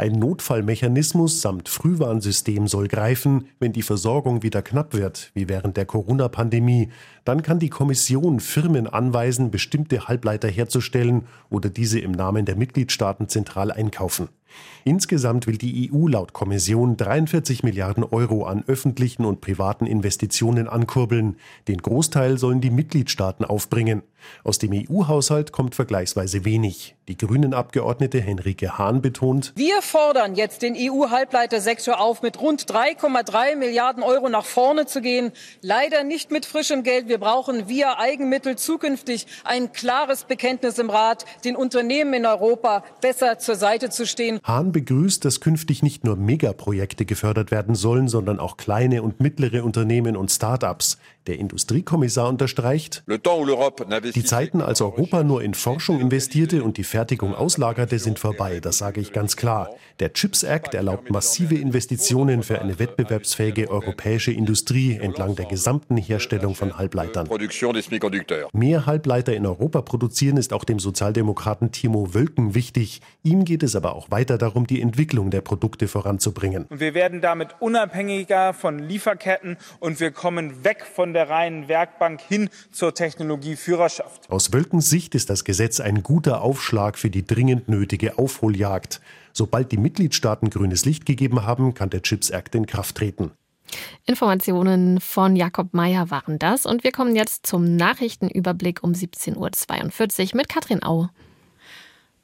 Ein 0.00 0.12
Notfallmechanismus 0.12 1.40
samt 1.40 1.68
Frühwarnsystem 1.68 2.68
soll 2.68 2.86
greifen, 2.86 3.48
wenn 3.58 3.72
die 3.72 3.82
Versorgung 3.82 4.44
wieder 4.44 4.62
knapp 4.62 4.94
wird, 4.94 5.32
wie 5.34 5.48
während 5.48 5.76
der 5.76 5.86
Corona-Pandemie. 5.86 6.90
Dann 7.24 7.42
kann 7.42 7.58
die 7.58 7.68
Kommission 7.68 8.38
Firmen 8.38 8.86
anweisen, 8.86 9.50
bestimmte 9.50 10.06
Halbleiter 10.06 10.46
herzustellen 10.46 11.26
oder 11.50 11.68
diese 11.68 11.98
im 11.98 12.12
Namen 12.12 12.44
der 12.44 12.54
Mitgliedstaaten 12.54 13.28
zentral 13.28 13.72
einkaufen. 13.72 14.28
Insgesamt 14.84 15.46
will 15.46 15.58
die 15.58 15.90
EU 15.92 16.08
laut 16.08 16.32
Kommission 16.32 16.96
43 16.96 17.62
Milliarden 17.62 18.04
Euro 18.04 18.44
an 18.44 18.64
öffentlichen 18.66 19.24
und 19.24 19.40
privaten 19.40 19.86
Investitionen 19.86 20.68
ankurbeln. 20.68 21.36
Den 21.66 21.78
Großteil 21.78 22.38
sollen 22.38 22.60
die 22.60 22.70
Mitgliedstaaten 22.70 23.44
aufbringen. 23.44 24.02
Aus 24.44 24.58
dem 24.58 24.72
EU-Haushalt 24.72 25.52
kommt 25.52 25.74
vergleichsweise 25.74 26.44
wenig. 26.44 26.96
Die 27.08 27.16
Grünen-Abgeordnete 27.16 28.20
Henrike 28.20 28.78
Hahn 28.78 29.02
betont, 29.02 29.52
Wir 29.56 29.80
fordern 29.88 30.34
jetzt 30.34 30.62
den 30.62 30.76
EU-Halbleitersektor 30.76 32.00
auf, 32.00 32.22
mit 32.22 32.40
rund 32.40 32.70
3,3 32.70 33.56
Milliarden 33.56 34.02
Euro 34.02 34.28
nach 34.28 34.44
vorne 34.44 34.86
zu 34.86 35.00
gehen. 35.00 35.32
Leider 35.62 36.04
nicht 36.04 36.30
mit 36.30 36.46
frischem 36.46 36.82
Geld. 36.82 37.08
Wir 37.08 37.18
brauchen 37.18 37.68
via 37.68 37.98
Eigenmittel 37.98 38.56
zukünftig 38.56 39.26
ein 39.44 39.72
klares 39.72 40.24
Bekenntnis 40.24 40.78
im 40.78 40.90
Rat, 40.90 41.24
den 41.44 41.56
Unternehmen 41.56 42.14
in 42.14 42.26
Europa 42.26 42.84
besser 43.00 43.38
zur 43.38 43.56
Seite 43.56 43.90
zu 43.90 44.06
stehen. 44.06 44.40
Hahn 44.44 44.72
begrüßt, 44.72 45.24
dass 45.24 45.40
künftig 45.40 45.82
nicht 45.82 46.04
nur 46.04 46.16
Megaprojekte 46.16 47.04
gefördert 47.04 47.50
werden 47.50 47.74
sollen, 47.74 48.08
sondern 48.08 48.38
auch 48.38 48.56
kleine 48.56 49.02
und 49.02 49.20
mittlere 49.20 49.64
Unternehmen 49.64 50.16
und 50.16 50.30
Start-ups. 50.30 50.98
Der 51.26 51.38
Industriekommissar 51.38 52.28
unterstreicht, 52.28 53.04
die 53.06 54.24
Zeiten, 54.24 54.62
als 54.62 54.80
Europa 54.80 55.22
nur 55.22 55.42
in 55.42 55.52
Forschung 55.52 56.00
investierte 56.00 56.62
und 56.62 56.78
die 56.78 56.84
Fertigung 56.84 57.34
auslagerte, 57.34 57.98
sind 57.98 58.18
vorbei, 58.18 58.60
das 58.60 58.78
sage 58.78 59.00
ich 59.00 59.12
ganz 59.12 59.36
klar. 59.36 59.70
Der 60.00 60.12
Chips 60.12 60.44
Act 60.44 60.74
erlaubt 60.74 61.10
massive 61.10 61.56
Investitionen 61.56 62.42
für 62.42 62.60
eine 62.60 62.78
wettbewerbsfähige 62.78 63.68
europäische 63.68 64.30
Industrie 64.30 64.96
entlang 64.96 65.34
der 65.34 65.46
gesamten 65.46 65.96
Herstellung 65.96 66.54
von 66.54 66.78
Halbleitern. 66.78 67.28
Mehr 68.52 68.86
Halbleiter 68.86 69.34
in 69.34 69.46
Europa 69.46 69.82
produzieren 69.82 70.36
ist 70.36 70.52
auch 70.52 70.64
dem 70.64 70.78
Sozialdemokraten 70.78 71.72
Timo 71.72 72.14
Wölken 72.14 72.54
wichtig. 72.54 73.00
Ihm 73.22 73.44
geht 73.44 73.62
es 73.62 73.74
aber 73.74 73.94
auch 73.94 74.10
weiter 74.10 74.38
darum, 74.38 74.66
die 74.66 74.80
Entwicklung 74.80 75.30
der 75.30 75.40
Produkte 75.40 75.88
voranzubringen. 75.88 76.66
Wir 76.70 76.94
werden 76.94 77.20
damit 77.20 77.56
unabhängiger 77.60 78.54
von 78.54 78.78
Lieferketten 78.78 79.56
und 79.80 80.00
wir 80.00 80.10
kommen 80.10 80.64
weg 80.64 80.84
von 80.84 81.12
der 81.12 81.28
reinen 81.28 81.68
Werkbank 81.68 82.20
hin 82.20 82.50
zur 82.70 82.94
Technologieführerschaft. 82.94 84.30
Aus 84.30 84.52
Wölkens 84.52 84.90
Sicht 84.90 85.14
ist 85.14 85.30
das 85.30 85.44
Gesetz 85.44 85.80
ein 85.80 86.02
guter 86.02 86.42
Aufschlag 86.42 86.98
für 86.98 87.10
die 87.10 87.26
dringend 87.26 87.68
nötige 87.68 88.18
Aufholjagd. 88.18 89.00
Sobald 89.38 89.70
die 89.70 89.76
Mitgliedstaaten 89.76 90.50
grünes 90.50 90.84
Licht 90.84 91.06
gegeben 91.06 91.44
haben, 91.46 91.72
kann 91.72 91.90
der 91.90 92.02
Chips 92.02 92.30
Act 92.30 92.56
in 92.56 92.66
Kraft 92.66 92.96
treten. 92.96 93.30
Informationen 94.04 95.00
von 95.00 95.36
Jakob 95.36 95.74
Meyer 95.74 96.10
waren 96.10 96.40
das 96.40 96.66
und 96.66 96.82
wir 96.82 96.90
kommen 96.90 97.14
jetzt 97.14 97.46
zum 97.46 97.76
Nachrichtenüberblick 97.76 98.82
um 98.82 98.94
17.42 98.94 99.36
Uhr 100.32 100.36
mit 100.38 100.48
Katrin 100.48 100.82
Au. 100.82 101.10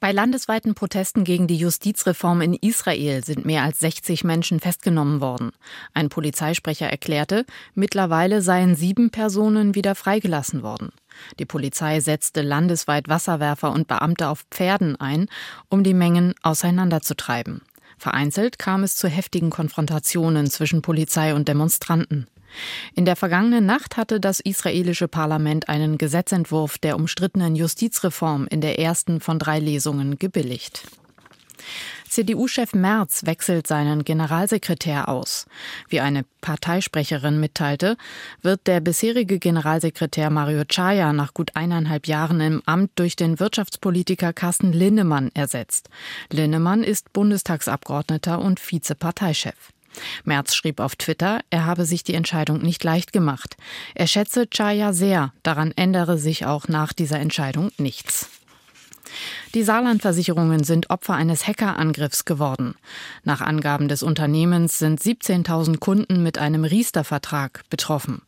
Bei 0.01 0.11
landesweiten 0.11 0.75
Protesten 0.75 1.23
gegen 1.23 1.47
die 1.47 1.55
Justizreform 1.55 2.41
in 2.41 2.53
Israel 2.53 3.23
sind 3.23 3.45
mehr 3.45 3.63
als 3.63 3.79
60 3.79 4.25
Menschen 4.25 4.59
festgenommen 4.59 5.21
worden. 5.21 5.51
Ein 5.93 6.09
Polizeisprecher 6.09 6.87
erklärte, 6.87 7.45
mittlerweile 7.75 8.41
seien 8.41 8.75
sieben 8.75 9.09
Personen 9.09 9.73
wieder 9.73 9.95
freigelassen 9.95 10.63
worden. 10.63 10.91
Die 11.39 11.45
Polizei 11.45 11.99
setzte 11.99 12.41
landesweit 12.41 13.07
Wasserwerfer 13.07 13.71
und 13.71 13.87
Beamte 13.87 14.29
auf 14.29 14.45
Pferden 14.51 14.95
ein, 14.95 15.27
um 15.69 15.83
die 15.83 15.93
Mengen 15.93 16.33
auseinanderzutreiben. 16.41 17.61
Vereinzelt 17.97 18.59
kam 18.59 18.83
es 18.83 18.95
zu 18.95 19.07
heftigen 19.07 19.49
Konfrontationen 19.49 20.49
zwischen 20.49 20.81
Polizei 20.81 21.33
und 21.33 21.47
Demonstranten. 21.47 22.27
In 22.93 23.05
der 23.05 23.15
vergangenen 23.15 23.65
Nacht 23.65 23.97
hatte 23.97 24.19
das 24.19 24.39
israelische 24.39 25.07
Parlament 25.07 25.67
einen 25.69 25.97
Gesetzentwurf 25.97 26.77
der 26.77 26.95
umstrittenen 26.95 27.55
Justizreform 27.55 28.47
in 28.49 28.61
der 28.61 28.79
ersten 28.79 29.19
von 29.19 29.39
drei 29.39 29.59
Lesungen 29.59 30.17
gebilligt. 30.17 30.83
CDU-Chef 32.15 32.73
Merz 32.73 33.25
wechselt 33.25 33.67
seinen 33.67 34.05
Generalsekretär 34.05 35.09
aus. 35.09 35.47
Wie 35.89 35.99
eine 35.99 36.23
Parteisprecherin 36.39 37.41
mitteilte, 37.41 37.97
wird 38.41 38.67
der 38.67 38.79
bisherige 38.79 39.37
Generalsekretär 39.37 40.29
Mario 40.29 40.63
Chaya 40.63 41.11
nach 41.11 41.33
gut 41.33 41.57
eineinhalb 41.57 42.07
Jahren 42.07 42.39
im 42.39 42.61
Amt 42.65 42.91
durch 42.95 43.17
den 43.17 43.41
Wirtschaftspolitiker 43.41 44.31
Carsten 44.31 44.71
Linnemann 44.71 45.29
ersetzt. 45.33 45.89
Linnemann 46.31 46.85
ist 46.85 47.11
Bundestagsabgeordneter 47.11 48.39
und 48.39 48.61
Vizeparteichef. 48.61 49.73
Merz 50.23 50.55
schrieb 50.55 50.79
auf 50.79 50.95
Twitter, 50.95 51.41
er 51.49 51.65
habe 51.65 51.83
sich 51.83 52.05
die 52.05 52.13
Entscheidung 52.13 52.61
nicht 52.61 52.81
leicht 52.85 53.11
gemacht. 53.11 53.57
Er 53.93 54.07
schätze 54.07 54.47
Chaya 54.47 54.93
sehr, 54.93 55.33
daran 55.43 55.73
ändere 55.75 56.17
sich 56.17 56.45
auch 56.45 56.69
nach 56.69 56.93
dieser 56.93 57.19
Entscheidung 57.19 57.71
nichts. 57.77 58.29
Die 59.53 59.63
Saarlandversicherungen 59.63 60.63
sind 60.63 60.89
Opfer 60.89 61.13
eines 61.13 61.47
Hackerangriffs 61.47 62.25
geworden. 62.25 62.75
Nach 63.23 63.41
Angaben 63.41 63.87
des 63.87 64.03
Unternehmens 64.03 64.79
sind 64.79 65.01
17.000 65.01 65.79
Kunden 65.79 66.23
mit 66.23 66.37
einem 66.37 66.65
Riester-Vertrag 66.65 67.63
betroffen. 67.69 68.21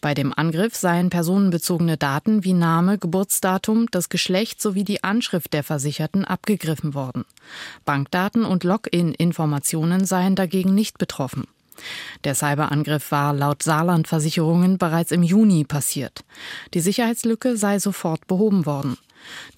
Bei 0.00 0.14
dem 0.14 0.32
Angriff 0.32 0.76
seien 0.76 1.10
personenbezogene 1.10 1.96
Daten 1.96 2.44
wie 2.44 2.52
Name, 2.52 2.98
Geburtsdatum, 2.98 3.86
das 3.90 4.08
Geschlecht 4.08 4.62
sowie 4.62 4.84
die 4.84 5.04
Anschrift 5.04 5.52
der 5.52 5.64
Versicherten 5.64 6.24
abgegriffen 6.24 6.94
worden. 6.94 7.24
Bankdaten 7.84 8.44
und 8.44 8.64
Login-Informationen 8.64 10.04
seien 10.04 10.34
dagegen 10.34 10.74
nicht 10.74 10.98
betroffen. 10.98 11.44
Der 12.24 12.34
Cyberangriff 12.34 13.10
war 13.10 13.32
laut 13.32 13.62
Saarlandversicherungen 13.62 14.78
bereits 14.78 15.12
im 15.12 15.22
Juni 15.22 15.64
passiert. 15.64 16.24
Die 16.74 16.80
Sicherheitslücke 16.80 17.56
sei 17.56 17.78
sofort 17.78 18.26
behoben 18.26 18.66
worden. 18.66 18.96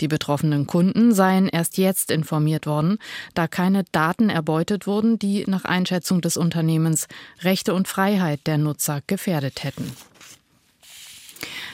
Die 0.00 0.08
betroffenen 0.08 0.66
Kunden 0.66 1.14
seien 1.14 1.48
erst 1.48 1.78
jetzt 1.78 2.10
informiert 2.10 2.66
worden, 2.66 2.98
da 3.34 3.46
keine 3.46 3.84
Daten 3.92 4.30
erbeutet 4.30 4.86
wurden, 4.86 5.18
die 5.18 5.44
nach 5.46 5.64
Einschätzung 5.64 6.20
des 6.20 6.36
Unternehmens 6.36 7.08
Rechte 7.42 7.74
und 7.74 7.88
Freiheit 7.88 8.46
der 8.46 8.58
Nutzer 8.58 9.00
gefährdet 9.06 9.64
hätten. 9.64 9.92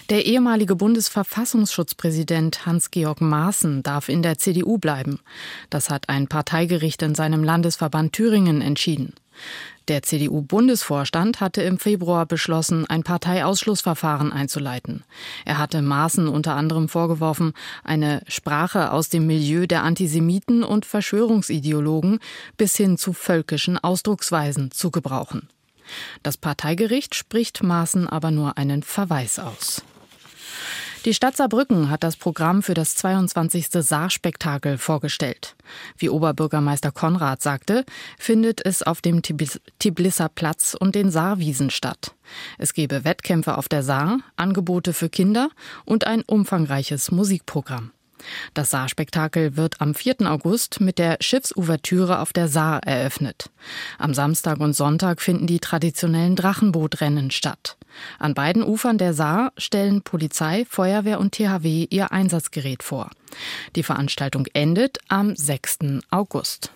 Der 0.08 0.24
ehemalige 0.24 0.76
Bundesverfassungsschutzpräsident 0.76 2.64
Hans-Georg 2.64 3.20
Maaßen 3.20 3.82
darf 3.82 4.08
in 4.08 4.22
der 4.22 4.38
CDU 4.38 4.78
bleiben. 4.78 5.18
Das 5.68 5.90
hat 5.90 6.08
ein 6.08 6.28
Parteigericht 6.28 7.02
in 7.02 7.16
seinem 7.16 7.42
Landesverband 7.42 8.12
Thüringen 8.12 8.62
entschieden. 8.62 9.14
Der 9.88 10.02
CDU-Bundesvorstand 10.02 11.40
hatte 11.40 11.62
im 11.62 11.78
Februar 11.78 12.26
beschlossen, 12.26 12.86
ein 12.86 13.04
Parteiausschlussverfahren 13.04 14.32
einzuleiten. 14.32 15.04
Er 15.44 15.58
hatte 15.58 15.80
Maaßen 15.80 16.26
unter 16.26 16.56
anderem 16.56 16.88
vorgeworfen, 16.88 17.52
eine 17.84 18.22
Sprache 18.26 18.90
aus 18.90 19.08
dem 19.08 19.26
Milieu 19.28 19.66
der 19.66 19.84
Antisemiten 19.84 20.64
und 20.64 20.86
Verschwörungsideologen 20.86 22.18
bis 22.56 22.76
hin 22.76 22.98
zu 22.98 23.12
völkischen 23.12 23.78
Ausdrucksweisen 23.78 24.72
zu 24.72 24.90
gebrauchen. 24.90 25.48
Das 26.24 26.36
Parteigericht 26.36 27.14
spricht 27.14 27.62
Maaßen 27.62 28.08
aber 28.08 28.32
nur 28.32 28.58
einen 28.58 28.82
Verweis 28.82 29.38
aus. 29.38 29.82
Die 31.06 31.14
Stadt 31.14 31.36
Saarbrücken 31.36 31.88
hat 31.88 32.02
das 32.02 32.16
Programm 32.16 32.64
für 32.64 32.74
das 32.74 32.96
22. 32.96 33.68
Saarspektakel 33.70 34.76
vorgestellt. 34.76 35.54
Wie 35.96 36.08
Oberbürgermeister 36.08 36.90
Konrad 36.90 37.40
sagte, 37.42 37.84
findet 38.18 38.66
es 38.66 38.82
auf 38.82 39.02
dem 39.02 39.22
Tiblisser 39.22 40.28
Platz 40.28 40.74
und 40.74 40.96
den 40.96 41.12
Saarwiesen 41.12 41.70
statt. 41.70 42.16
Es 42.58 42.74
gebe 42.74 43.04
Wettkämpfe 43.04 43.56
auf 43.56 43.68
der 43.68 43.84
Saar, 43.84 44.18
Angebote 44.34 44.92
für 44.92 45.08
Kinder 45.08 45.50
und 45.84 46.08
ein 46.08 46.22
umfangreiches 46.26 47.12
Musikprogramm. 47.12 47.92
Das 48.54 48.70
Saarspektakel 48.70 49.56
wird 49.56 49.80
am 49.80 49.94
4. 49.94 50.22
August 50.22 50.80
mit 50.80 50.98
der 50.98 51.18
Schiffsouvertüre 51.20 52.18
auf 52.18 52.32
der 52.32 52.48
Saar 52.48 52.82
eröffnet. 52.82 53.50
Am 53.98 54.12
Samstag 54.12 54.58
und 54.58 54.72
Sonntag 54.72 55.22
finden 55.22 55.46
die 55.46 55.60
traditionellen 55.60 56.34
Drachenbootrennen 56.34 57.30
statt. 57.30 57.75
An 58.18 58.34
beiden 58.34 58.62
Ufern 58.62 58.98
der 58.98 59.14
Saar 59.14 59.52
stellen 59.56 60.02
Polizei, 60.02 60.64
Feuerwehr 60.68 61.20
und 61.20 61.32
THW 61.32 61.86
ihr 61.90 62.12
Einsatzgerät 62.12 62.82
vor. 62.82 63.10
Die 63.74 63.82
Veranstaltung 63.82 64.46
endet 64.52 64.98
am 65.08 65.34
6. 65.34 65.78
August. 66.10 66.70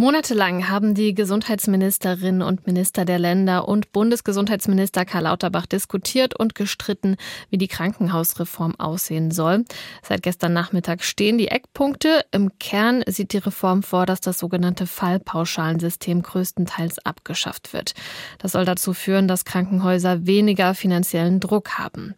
Monatelang 0.00 0.68
haben 0.68 0.94
die 0.94 1.12
Gesundheitsministerinnen 1.12 2.42
und 2.42 2.68
Minister 2.68 3.04
der 3.04 3.18
Länder 3.18 3.66
und 3.66 3.90
Bundesgesundheitsminister 3.90 5.04
Karl 5.04 5.24
Lauterbach 5.24 5.66
diskutiert 5.66 6.38
und 6.38 6.54
gestritten, 6.54 7.16
wie 7.50 7.58
die 7.58 7.66
Krankenhausreform 7.66 8.76
aussehen 8.78 9.32
soll. 9.32 9.64
Seit 10.04 10.22
gestern 10.22 10.52
Nachmittag 10.52 11.02
stehen 11.02 11.36
die 11.36 11.48
Eckpunkte. 11.48 12.24
Im 12.30 12.60
Kern 12.60 13.02
sieht 13.08 13.32
die 13.32 13.38
Reform 13.38 13.82
vor, 13.82 14.06
dass 14.06 14.20
das 14.20 14.38
sogenannte 14.38 14.86
Fallpauschalensystem 14.86 16.22
größtenteils 16.22 17.04
abgeschafft 17.04 17.72
wird. 17.72 17.94
Das 18.38 18.52
soll 18.52 18.64
dazu 18.64 18.94
führen, 18.94 19.26
dass 19.26 19.44
Krankenhäuser 19.44 20.28
weniger 20.28 20.76
finanziellen 20.76 21.40
Druck 21.40 21.76
haben. 21.76 22.14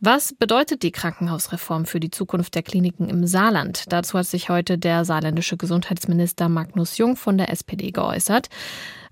Was 0.00 0.32
bedeutet 0.32 0.82
die 0.82 0.90
Krankenhausreform 0.90 1.86
für 1.86 2.00
die 2.00 2.10
Zukunft 2.10 2.56
der 2.56 2.64
Kliniken 2.64 3.08
im 3.08 3.28
Saarland? 3.28 3.84
Dazu 3.92 4.18
hat 4.18 4.26
sich 4.26 4.48
heute 4.48 4.76
der 4.76 5.04
saarländische 5.04 5.56
Gesundheitsminister 5.56 6.48
Magnus 6.48 6.98
Jung 6.98 7.11
von 7.16 7.38
der 7.38 7.50
SPD 7.50 7.90
geäußert. 7.90 8.48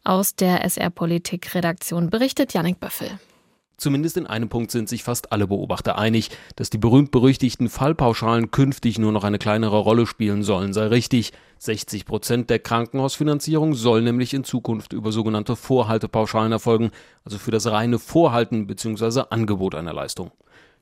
Aus 0.04 0.35
der 0.35 0.64
SR-Politik-Redaktion 0.64 2.11
berichtet 2.11 2.52
Janik 2.54 2.80
Böffel. 2.80 3.19
Zumindest 3.80 4.19
in 4.19 4.26
einem 4.26 4.50
Punkt 4.50 4.71
sind 4.71 4.90
sich 4.90 5.02
fast 5.02 5.33
alle 5.33 5.47
Beobachter 5.47 5.97
einig, 5.97 6.28
dass 6.54 6.69
die 6.69 6.76
berühmt-berüchtigten 6.76 7.71
Fallpauschalen 7.71 8.50
künftig 8.50 8.99
nur 8.99 9.11
noch 9.11 9.25
eine 9.25 9.38
kleinere 9.38 9.78
Rolle 9.78 10.07
spielen 10.07 10.42
sollen, 10.42 10.75
sei 10.75 10.88
richtig. 10.88 11.33
60 11.61 12.04
Prozent 12.04 12.50
der 12.50 12.59
Krankenhausfinanzierung 12.59 13.73
soll 13.73 14.02
nämlich 14.02 14.35
in 14.35 14.45
Zukunft 14.45 14.92
über 14.92 15.12
sogenannte 15.12 15.57
Vorhaltepauschalen 15.57 16.52
erfolgen, 16.52 16.90
also 17.25 17.38
für 17.38 17.52
das 17.52 17.66
reine 17.71 17.99
Vorhalten 17.99 18.66
bzw. 18.66 19.23
Angebot 19.30 19.75
einer 19.75 19.95
Leistung. 19.95 20.30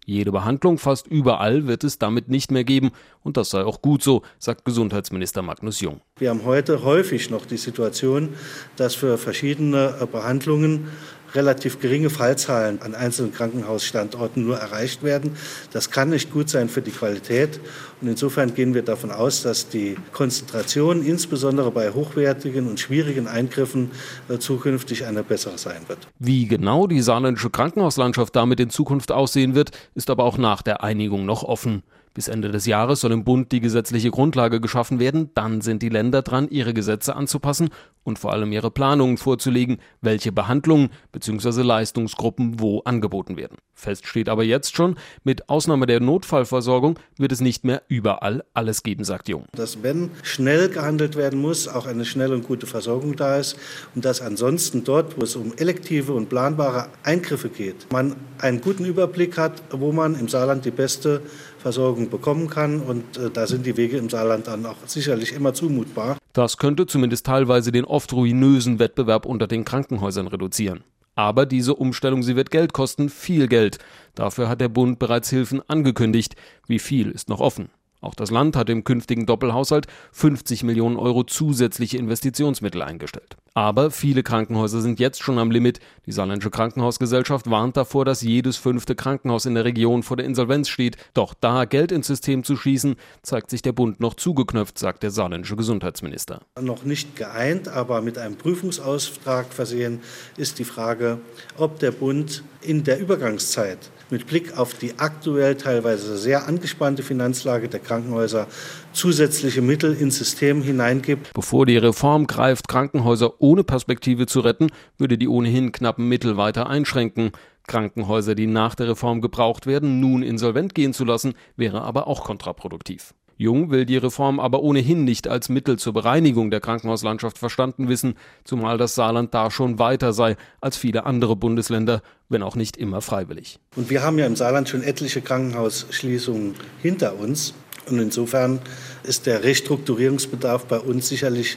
Jede 0.09 0.33
Behandlung 0.33 0.79
fast 0.79 1.07
überall 1.07 1.67
wird 1.67 1.85
es 1.85 1.99
damit 1.99 2.31
nicht 2.31 2.51
mehr 2.51 2.65
geben 2.65 2.93
und 3.23 3.37
das 3.37 3.51
sei 3.51 3.63
auch 3.63 3.83
gut 3.83 4.03
so, 4.03 4.23
sagt 4.39 4.65
Gesundheitsminister 4.65 5.43
Magnus 5.43 5.83
Jung. 5.83 6.01
Wir 6.17 6.31
haben 6.31 6.47
heute 6.47 6.83
häufig 6.83 7.29
noch 7.29 7.45
die 7.45 7.59
Situation, 7.59 8.31
dass 8.77 8.95
für 8.95 9.19
verschiedene 9.19 10.09
Behandlungen 10.11 10.89
relativ 11.35 11.79
geringe 11.79 12.09
Fallzahlen 12.09 12.81
an 12.81 12.95
einzelnen 12.95 13.35
Krankenhausstandorten 13.35 14.47
nur 14.47 14.57
erreicht 14.57 15.03
werden. 15.03 15.37
Das 15.73 15.91
kann 15.91 16.09
nicht 16.09 16.33
gut 16.33 16.49
sein 16.49 16.71
für 16.71 16.81
die 16.81 16.91
Qualität. 16.91 17.61
Und 18.01 18.09
insofern 18.09 18.55
gehen 18.55 18.75
wir 18.75 18.83
davon 18.83 19.11
aus, 19.11 19.43
dass 19.43 19.69
die 19.69 19.97
Konzentration 20.13 21.05
insbesondere 21.05 21.71
bei 21.71 21.91
hochwertigen 21.91 22.69
und 22.69 22.79
schwierigen 22.79 23.27
Eingriffen 23.27 23.91
äh, 24.29 24.39
zukünftig 24.39 25.05
eine 25.07 25.23
bessere 25.23 25.59
sein 25.59 25.83
wird. 25.89 25.99
Wie 26.19 26.47
genau 26.47 26.87
die 26.87 27.01
saarländische 27.01 27.51
Krankenhauslandschaft 27.51 28.37
damit 28.37 28.61
in 28.61 28.71
Zukunft 28.71 29.11
aussehen 29.11 29.55
wird, 29.55 29.71
ist 29.95 30.11
aber 30.11 30.25
auch 30.25 30.39
nach 30.39 30.63
der 30.63 30.83
Einigung 30.85 31.27
noch 31.27 31.43
offen. 31.43 31.83
Bis 32.19 32.27
Ende 32.27 32.51
des 32.51 32.67
Jahres 32.67 33.03
soll 33.03 33.13
im 33.13 33.23
Bund 33.23 33.53
die 33.53 33.61
gesetzliche 33.61 34.11
Grundlage 34.11 34.61
geschaffen 34.61 34.99
werden. 34.99 35.31
Dann 35.35 35.61
sind 35.61 35.85
die 35.85 35.89
Länder 35.89 36.23
dran, 36.23 36.49
ihre 36.51 36.75
Gesetze 36.75 37.15
anzupassen 37.15 37.69
und 38.03 38.19
vor 38.19 38.33
allem 38.33 38.51
ihre 38.51 38.73
Planungen 38.73 39.19
vorzulegen, 39.19 39.79
welche 40.01 40.33
Behandlungen 40.33 40.91
bzw. 41.13 41.63
Leistungsgruppen 41.63 42.59
wo 42.59 42.81
angeboten 42.81 43.37
werden. 43.37 43.59
Fest 43.75 44.09
steht 44.09 44.29
aber 44.29 44.43
jetzt 44.43 44.75
schon, 44.75 44.97
mit 45.23 45.49
Ausnahme 45.49 45.87
der 45.87 46.01
Notfallversorgung 46.01 46.99
wird 47.17 47.31
es 47.31 47.41
nicht 47.41 47.65
mehr 47.65 47.83
überall 47.87 48.43
alles 48.53 48.83
geben, 48.83 49.05
sagt 49.05 49.29
Jung. 49.29 49.45
Dass 49.53 49.85
wenn 49.85 50.11
schnell 50.25 50.69
gehandelt 50.71 51.15
werden 51.15 51.41
muss, 51.41 51.69
auch 51.69 51.87
eine 51.87 52.05
schnelle 52.05 52.35
und 52.35 52.49
gute 52.49 52.67
Versorgung 52.67 53.15
da 53.15 53.37
ist 53.37 53.57
und 53.95 54.05
dass 54.05 54.21
ansonsten 54.21 54.83
dort, 54.83 55.17
wo 55.21 55.23
es 55.23 55.37
um 55.37 55.53
elektive 55.57 56.15
und 56.15 56.29
planbare 56.29 56.89
Eingriffe 57.05 57.51
geht, 57.51 57.87
man 57.93 58.17
einen 58.39 58.61
guten 58.61 58.85
Überblick 58.85 59.39
hat, 59.39 59.63
wo 59.71 59.93
man 59.93 60.19
im 60.19 60.27
Saarland 60.27 60.65
die 60.65 60.73
beste 60.73 61.23
Versorgung 61.59 62.11
bekommen 62.11 62.49
kann. 62.49 62.81
Und 62.81 63.17
äh, 63.17 63.31
da 63.31 63.47
sind 63.47 63.67
die 63.67 63.77
Wege 63.77 63.97
im 63.99 64.09
Saarland 64.09 64.47
dann 64.47 64.65
auch 64.67 64.77
sicherlich 64.87 65.33
immer 65.33 65.55
zumutbar. 65.55 66.19
Das 66.33 66.57
könnte 66.57 66.87
zumindest 66.87 67.27
teilweise 67.27 67.73
den 67.73 67.85
oft 67.85 68.13
ruinösen 68.13 68.79
Wettbewerb 68.79 69.27
unter 69.27 69.47
den 69.47 69.65
Krankenhäusern 69.65 70.29
reduzieren. 70.29 70.85
Aber 71.15 71.47
diese 71.47 71.75
Umstellung, 71.75 72.23
sie 72.23 72.37
wird 72.37 72.53
Geld 72.53 72.73
kosten, 72.73 73.09
viel 73.09 73.49
Geld. 73.49 73.79
Dafür 74.15 74.49
hat 74.49 74.61
der 74.61 74.69
Bund 74.69 75.01
bereits 75.01 75.31
Hilfen 75.31 75.61
angekündigt. 75.69 76.37
Wie 76.69 76.79
viel 76.79 77.11
ist 77.11 77.29
noch 77.29 77.41
offen? 77.41 77.71
Auch 78.01 78.15
das 78.15 78.31
Land 78.31 78.55
hat 78.55 78.71
im 78.71 78.85
künftigen 78.85 79.27
Doppelhaushalt 79.27 79.89
50 80.13 80.63
Millionen 80.63 80.97
Euro 80.97 81.25
zusätzliche 81.25 81.99
Investitionsmittel 81.99 82.83
eingestellt. 82.83 83.37
Aber 83.55 83.91
viele 83.91 84.23
Krankenhäuser 84.23 84.81
sind 84.81 85.01
jetzt 85.01 85.23
schon 85.23 85.39
am 85.39 85.51
Limit. 85.51 85.81
Die 86.07 86.13
Saarländische 86.13 86.51
Krankenhausgesellschaft 86.51 87.51
warnt 87.51 87.77
davor, 87.77 88.05
dass 88.05 88.23
jedes 88.23 88.57
fünfte 88.57 88.95
Krankenhaus 88.95 89.47
in 89.47 89.55
der 89.55 89.65
Region 89.65 90.03
vor 90.03 90.17
der 90.17 90.27
Insolvenz 90.27 90.69
steht. 90.69 90.97
Doch 91.15 91.35
da 91.35 91.65
Geld 91.65 91.93
ins 91.93 92.07
System 92.07 92.45
zu 92.45 92.57
schießen, 92.57 92.97
zeigt 93.23 93.51
sich 93.51 93.63
der 93.63 93.73
Bund 93.73 94.01
noch 94.01 94.15
zugeknöpft, 94.15 94.79
sagt 94.79 95.03
der 95.03 95.11
saarländische 95.11 95.57
Gesundheitsminister. 95.57 96.43
Noch 96.61 96.85
nicht 96.85 97.17
geeint, 97.17 97.69
aber 97.69 98.01
mit 98.03 98.19
einem 98.19 98.37
Prüfungsauftrag 98.37 99.53
versehen 99.53 100.01
ist 100.37 100.59
die 100.59 100.65
Frage, 100.65 101.19
ob 101.57 101.79
der 101.79 101.91
Bund 101.91 102.43
in 102.63 102.85
der 102.85 103.01
Übergangszeit 103.01 103.79
mit 104.11 104.27
Blick 104.27 104.57
auf 104.57 104.75
die 104.75 104.99
aktuell 104.99 105.57
teilweise 105.57 106.17
sehr 106.17 106.47
angespannte 106.47 107.03
Finanzlage 107.03 107.69
der 107.69 107.81
Krankenhäuser 107.81 108.47
zusätzliche 108.93 109.63
Mittel 109.63 109.95
ins 109.95 110.19
System 110.19 110.63
hineingibt. 110.63 111.33
Bevor 111.35 111.67
die 111.67 111.77
Reform 111.77 112.27
greift, 112.27 112.69
Krankenhäuser 112.69 113.41
ohne 113.41 113.65
Perspektive 113.65 114.27
zu 114.27 114.41
retten, 114.41 114.69
würde 114.97 115.19
die 115.19 115.29
ohnehin 115.29 115.73
knappen 115.73 116.09
Mittel 116.09 116.37
weiter 116.37 116.69
einschränken. 116.69 117.33
Krankenhäuser, 117.67 118.35
die 118.35 118.47
nach 118.47 118.75
der 118.75 118.89
Reform 118.89 119.21
gebraucht 119.21 119.67
werden, 119.67 120.01
nun 120.01 120.23
insolvent 120.23 120.75
gehen 120.75 120.95
zu 120.95 121.05
lassen, 121.05 121.35
wäre 121.57 121.83
aber 121.83 122.07
auch 122.07 122.25
kontraproduktiv. 122.25 123.15
Jung 123.41 123.71
will 123.71 123.87
die 123.87 123.97
Reform 123.97 124.41
aber 124.41 124.63
ohnehin 124.63 125.05
nicht 125.05 125.29
als 125.29 125.49
Mittel 125.49 125.79
zur 125.79 125.93
Bereinigung 125.93 126.51
der 126.51 126.61
Krankenhauslandschaft 126.61 127.39
verstanden 127.39 127.89
wissen, 127.89 128.15
zumal 128.43 128.79
das 128.79 128.97
Saarland 128.97 129.33
da 129.33 129.53
schon 129.53 129.79
weiter 129.79 130.13
sei 130.13 130.37
als 130.61 130.77
viele 130.77 131.07
andere 131.07 131.37
Bundesländer, 131.37 132.03
wenn 132.29 132.43
auch 132.43 132.57
nicht 132.57 132.77
immer 132.77 133.01
freiwillig. 133.01 133.61
Und 133.77 133.91
wir 133.91 134.03
haben 134.03 134.19
ja 134.19 134.27
im 134.27 134.35
Saarland 134.35 134.69
schon 134.69 134.83
etliche 134.83 135.23
Krankenhausschließungen 135.23 136.57
hinter 136.83 137.17
uns. 137.17 137.55
Und 137.91 137.99
insofern 137.99 138.61
ist 139.03 139.27
der 139.27 139.45
Restrukturierungsbedarf 139.45 140.67
bei 140.67 140.79
uns 140.79 141.09
sicherlich 141.09 141.57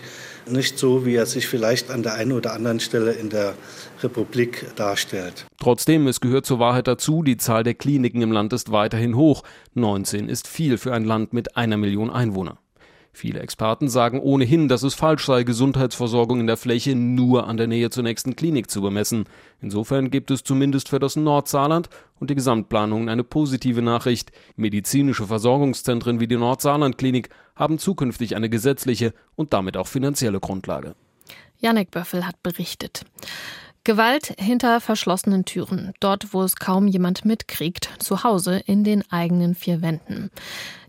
nicht 0.50 0.78
so, 0.78 1.06
wie 1.06 1.16
er 1.16 1.26
sich 1.26 1.48
vielleicht 1.48 1.92
an 1.92 2.04
der 2.04 2.16
einen 2.16 2.32
oder 2.32 2.54
anderen 2.54 2.80
Stelle 2.80 3.12
in 3.12 3.30
der 3.30 3.54
Republik 4.02 4.66
darstellt. 4.76 5.46
Trotzdem, 5.60 6.08
es 6.08 6.20
gehört 6.20 6.46
zur 6.46 6.60
Wahrheit 6.60 6.88
dazu, 6.88 7.24
die 7.24 7.38
Zahl 7.38 7.64
der 7.64 7.76
Kliniken 7.76 8.22
im 8.22 8.32
Land 8.32 8.54
ist 8.54 8.72
weiterhin 8.72 9.16
hoch. 9.16 9.44
19 9.76 10.30
ist 10.30 10.48
viel 10.48 10.78
für 10.78 10.94
ein 10.94 11.06
Land 11.06 11.34
mit 11.34 11.56
einer 11.58 11.78
Million 11.78 12.10
Einwohner. 12.10 12.58
Viele 13.14 13.42
Experten 13.42 13.90
sagen 13.90 14.20
ohnehin, 14.20 14.68
dass 14.68 14.84
es 14.84 14.94
falsch 14.94 15.26
sei, 15.26 15.44
Gesundheitsversorgung 15.44 16.40
in 16.40 16.48
der 16.48 16.56
Fläche 16.56 16.96
nur 16.96 17.48
an 17.48 17.58
der 17.58 17.68
Nähe 17.68 17.90
zur 17.90 18.04
nächsten 18.04 18.36
Klinik 18.36 18.72
zu 18.72 18.82
bemessen. 18.82 19.26
Insofern 19.60 20.12
gibt 20.12 20.32
es 20.32 20.44
zumindest 20.44 20.90
für 20.90 21.00
das 21.00 21.18
Nordsaarland 21.18 21.90
und 22.20 22.30
die 22.30 22.36
Gesamtplanung 22.36 23.10
eine 23.10 23.26
positive 23.26 23.82
Nachricht. 23.82 24.32
Medizinische 24.56 25.28
Versorgungszentren 25.28 26.22
wie 26.22 26.28
die 26.28 26.38
Nordsaarland-Klinik 26.38 27.30
haben 27.56 27.80
zukünftig 27.80 28.36
eine 28.36 28.50
gesetzliche 28.50 29.14
und 29.36 29.52
damit 29.52 29.76
auch 29.76 29.88
finanzielle 29.88 30.40
Grundlage. 30.40 30.96
Janek 31.60 31.92
Böffel 31.92 32.26
hat 32.26 32.42
berichtet. 32.42 33.04
Gewalt 33.84 34.36
hinter 34.38 34.80
verschlossenen 34.80 35.44
Türen, 35.44 35.92
dort 36.00 36.36
wo 36.36 36.44
es 36.44 36.56
kaum 36.56 36.88
jemand 36.88 37.26
mitkriegt, 37.26 37.90
zu 37.98 38.24
Hause 38.24 38.62
in 38.68 38.84
den 38.84 39.04
eigenen 39.12 39.56
vier 39.56 39.82
Wänden. 39.82 40.30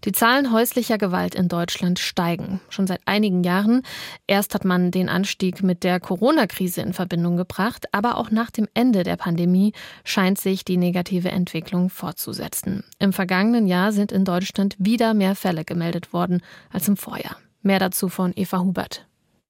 Die 0.04 0.12
Zahlen 0.12 0.52
häuslicher 0.52 0.98
Gewalt 0.98 1.34
in 1.34 1.48
Deutschland 1.48 1.98
steigen, 1.98 2.60
schon 2.68 2.86
seit 2.86 3.00
einigen 3.06 3.44
Jahren. 3.44 3.80
Erst 4.26 4.52
hat 4.54 4.66
man 4.66 4.90
den 4.90 5.08
Anstieg 5.08 5.62
mit 5.62 5.84
der 5.84 6.00
Corona-Krise 6.00 6.82
in 6.82 6.92
Verbindung 6.92 7.38
gebracht, 7.38 7.86
aber 7.92 8.18
auch 8.18 8.30
nach 8.30 8.50
dem 8.50 8.68
Ende 8.74 9.04
der 9.04 9.16
Pandemie 9.16 9.72
scheint 10.04 10.38
sich 10.38 10.62
die 10.62 10.76
negative 10.76 11.30
Entwicklung 11.30 11.88
fortzusetzen. 11.88 12.84
Im 12.98 13.14
vergangenen 13.14 13.66
Jahr 13.66 13.92
sind 13.92 14.12
in 14.12 14.26
Deutschland 14.26 14.76
wieder 14.78 15.14
mehr 15.14 15.34
Fälle 15.34 15.64
gemeldet 15.64 16.12
worden 16.12 16.42
als 16.70 16.88
im 16.88 16.98
Vorjahr. 16.98 17.36
Mehr 17.62 17.78
dazu 17.78 18.10
von 18.10 18.34
Eva 18.36 18.58
Hubert. 18.58 19.06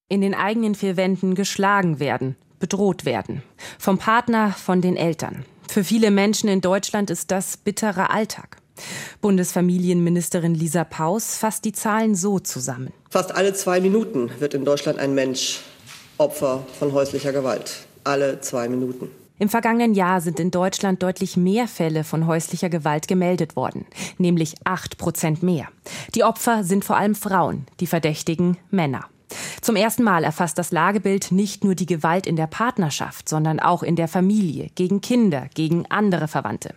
In 0.09 0.21
den 0.21 0.35
eigenen 0.35 0.77
vier 0.77 0.97
Wänden 0.97 1.35
geschlagen 1.35 1.99
werden, 1.99 2.37
bedroht 2.63 3.05
werden. 3.05 3.43
Vom 3.77 3.99
Partner, 3.99 4.53
von 4.53 4.81
den 4.81 4.97
Eltern. 4.97 5.45
Für 5.69 5.83
viele 5.83 6.13
Menschen 6.13 6.49
in 6.49 6.61
Deutschland 6.61 7.11
ist 7.11 7.33
das 7.33 7.57
bitterer 7.57 8.11
Alltag. 8.11 8.59
Bundesfamilienministerin 9.21 10.55
Lisa 10.55 10.85
Paus 10.85 11.37
fasst 11.37 11.65
die 11.65 11.73
Zahlen 11.73 12.15
so 12.15 12.39
zusammen. 12.39 12.93
Fast 13.11 13.35
alle 13.35 13.53
zwei 13.53 13.81
Minuten 13.81 14.31
wird 14.39 14.55
in 14.55 14.65
Deutschland 14.65 15.01
ein 15.01 15.15
Mensch 15.15 15.61
Opfer 16.19 16.65
von 16.79 16.93
häuslicher 16.93 17.33
Gewalt. 17.33 17.87
Alle 18.05 18.41
zwei 18.41 18.69
Minuten. 18.69 19.11
Im 19.41 19.49
vergangenen 19.49 19.95
Jahr 19.95 20.21
sind 20.21 20.39
in 20.39 20.53
Deutschland 20.53 21.03
deutlich 21.03 21.37
mehr 21.37 21.67
Fälle 21.67 22.05
von 22.05 22.29
häuslicher 22.29 22.69
Gewalt 22.69 23.09
gemeldet 23.09 23.57
worden, 23.57 23.87
nämlich 24.19 24.55
acht 24.63 24.99
Prozent 24.99 25.43
mehr. 25.43 25.67
Die 26.15 26.23
Opfer 26.23 26.63
sind 26.63 26.85
vor 26.85 26.97
allem 26.97 27.17
Frauen, 27.17 27.67
die 27.81 27.89
Verdächtigen 27.89 28.57
Männer. 28.71 29.07
Zum 29.61 29.77
ersten 29.77 30.03
Mal 30.03 30.25
erfasst 30.25 30.59
das 30.59 30.73
Lagebild 30.73 31.33
nicht 31.33 31.65
nur 31.65 31.75
die 31.75 31.87
Gewalt 31.87 32.27
in 32.27 32.37
der 32.37 32.47
Partnerschaft, 32.47 33.29
sondern 33.29 33.61
auch 33.61 33.83
in 33.83 33.97
der 33.97 34.09
Familie, 34.09 34.71
gegen 34.75 35.01
Kinder, 35.01 35.49
gegen 35.55 35.87
andere 35.91 36.29
Verwandte. 36.29 36.75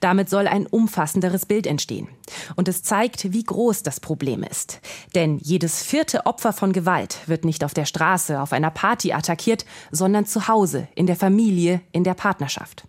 Damit 0.00 0.28
soll 0.28 0.46
ein 0.46 0.66
umfassenderes 0.66 1.46
Bild 1.46 1.66
entstehen. 1.66 2.08
Und 2.56 2.68
es 2.68 2.82
zeigt, 2.82 3.32
wie 3.32 3.44
groß 3.44 3.82
das 3.82 4.00
Problem 4.00 4.42
ist. 4.42 4.80
Denn 5.14 5.38
jedes 5.38 5.82
vierte 5.82 6.26
Opfer 6.26 6.52
von 6.52 6.72
Gewalt 6.72 7.18
wird 7.26 7.44
nicht 7.44 7.64
auf 7.64 7.74
der 7.74 7.86
Straße, 7.86 8.40
auf 8.40 8.52
einer 8.52 8.70
Party 8.70 9.12
attackiert, 9.12 9.64
sondern 9.90 10.26
zu 10.26 10.48
Hause, 10.48 10.88
in 10.94 11.06
der 11.06 11.16
Familie, 11.16 11.80
in 11.92 12.04
der 12.04 12.14
Partnerschaft. 12.14 12.84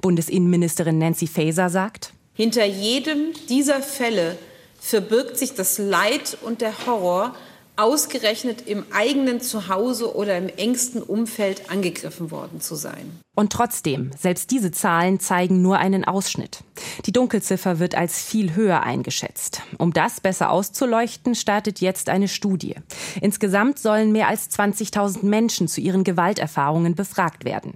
Bundesinnenministerin 0.00 0.98
Nancy 0.98 1.26
Faeser 1.26 1.70
sagt, 1.70 2.12
Hinter 2.34 2.64
jedem 2.64 3.32
dieser 3.48 3.80
Fälle 3.80 4.38
verbirgt 4.80 5.38
sich 5.38 5.54
das 5.54 5.78
Leid 5.78 6.36
und 6.42 6.60
der 6.60 6.86
Horror 6.86 7.34
ausgerechnet 7.82 8.68
im 8.68 8.84
eigenen 8.92 9.40
Zuhause 9.40 10.14
oder 10.14 10.38
im 10.38 10.48
engsten 10.48 11.02
Umfeld 11.02 11.68
angegriffen 11.68 12.30
worden 12.30 12.60
zu 12.60 12.76
sein. 12.76 13.18
Und 13.34 13.52
trotzdem, 13.52 14.10
selbst 14.16 14.52
diese 14.52 14.70
Zahlen 14.70 15.18
zeigen 15.18 15.62
nur 15.62 15.78
einen 15.78 16.04
Ausschnitt. 16.04 16.60
Die 17.06 17.12
Dunkelziffer 17.12 17.80
wird 17.80 17.96
als 17.96 18.22
viel 18.22 18.54
höher 18.54 18.82
eingeschätzt. 18.82 19.62
Um 19.78 19.92
das 19.92 20.20
besser 20.20 20.50
auszuleuchten, 20.50 21.34
startet 21.34 21.80
jetzt 21.80 22.08
eine 22.08 22.28
Studie. 22.28 22.76
Insgesamt 23.20 23.80
sollen 23.80 24.12
mehr 24.12 24.28
als 24.28 24.48
20.000 24.50 25.24
Menschen 25.24 25.66
zu 25.66 25.80
ihren 25.80 26.04
Gewalterfahrungen 26.04 26.94
befragt 26.94 27.44
werden. 27.44 27.74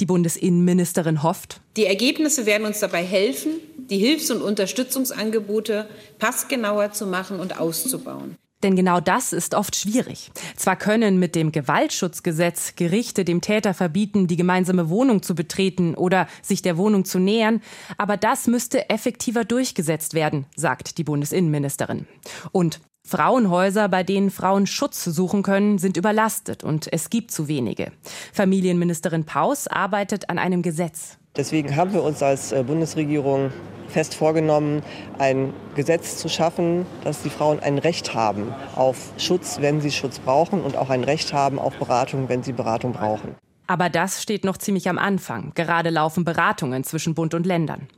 Die 0.00 0.06
Bundesinnenministerin 0.06 1.22
hofft, 1.22 1.60
die 1.76 1.86
Ergebnisse 1.86 2.46
werden 2.46 2.66
uns 2.66 2.80
dabei 2.80 3.04
helfen, 3.04 3.52
die 3.76 3.98
Hilfs- 3.98 4.30
und 4.30 4.42
Unterstützungsangebote 4.42 5.86
passgenauer 6.18 6.92
zu 6.92 7.06
machen 7.06 7.38
und 7.38 7.60
auszubauen. 7.60 8.36
Denn 8.62 8.74
genau 8.74 9.00
das 9.00 9.32
ist 9.32 9.54
oft 9.54 9.76
schwierig. 9.76 10.30
Zwar 10.56 10.76
können 10.76 11.18
mit 11.18 11.34
dem 11.34 11.52
Gewaltschutzgesetz 11.52 12.74
Gerichte 12.74 13.24
dem 13.24 13.40
Täter 13.42 13.74
verbieten, 13.74 14.26
die 14.26 14.36
gemeinsame 14.36 14.88
Wohnung 14.88 15.22
zu 15.22 15.34
betreten 15.34 15.94
oder 15.94 16.26
sich 16.42 16.62
der 16.62 16.78
Wohnung 16.78 17.04
zu 17.04 17.18
nähern, 17.18 17.60
aber 17.98 18.16
das 18.16 18.46
müsste 18.46 18.88
effektiver 18.88 19.44
durchgesetzt 19.44 20.14
werden, 20.14 20.46
sagt 20.56 20.96
die 20.96 21.04
Bundesinnenministerin. 21.04 22.06
Und 22.50 22.80
Frauenhäuser, 23.06 23.88
bei 23.88 24.02
denen 24.02 24.30
Frauen 24.30 24.66
Schutz 24.66 25.04
suchen 25.04 25.42
können, 25.42 25.78
sind 25.78 25.96
überlastet 25.96 26.64
und 26.64 26.92
es 26.92 27.08
gibt 27.08 27.30
zu 27.30 27.46
wenige. 27.46 27.92
Familienministerin 28.32 29.24
Paus 29.24 29.68
arbeitet 29.68 30.28
an 30.28 30.38
einem 30.38 30.62
Gesetz. 30.62 31.18
Deswegen 31.36 31.76
haben 31.76 31.92
wir 31.92 32.02
uns 32.02 32.22
als 32.22 32.50
äh, 32.50 32.64
Bundesregierung 32.64 33.52
fest 33.88 34.14
vorgenommen, 34.14 34.82
ein 35.18 35.52
Gesetz 35.74 36.16
zu 36.16 36.28
schaffen, 36.28 36.86
dass 37.04 37.22
die 37.22 37.30
Frauen 37.30 37.60
ein 37.60 37.78
Recht 37.78 38.14
haben 38.14 38.52
auf 38.74 39.12
Schutz, 39.18 39.58
wenn 39.60 39.80
sie 39.80 39.92
Schutz 39.92 40.18
brauchen 40.18 40.62
und 40.62 40.76
auch 40.76 40.90
ein 40.90 41.04
Recht 41.04 41.32
haben 41.32 41.58
auf 41.58 41.78
Beratung, 41.78 42.28
wenn 42.28 42.42
sie 42.42 42.52
Beratung 42.52 42.92
brauchen. 42.92 43.36
Aber 43.66 43.88
das 43.88 44.22
steht 44.22 44.44
noch 44.44 44.56
ziemlich 44.56 44.88
am 44.88 44.98
Anfang. 44.98 45.52
Gerade 45.54 45.90
laufen 45.90 46.24
Beratungen 46.24 46.84
zwischen 46.84 47.14
Bund 47.14 47.34
und 47.34 47.46
Ländern. 47.46 47.88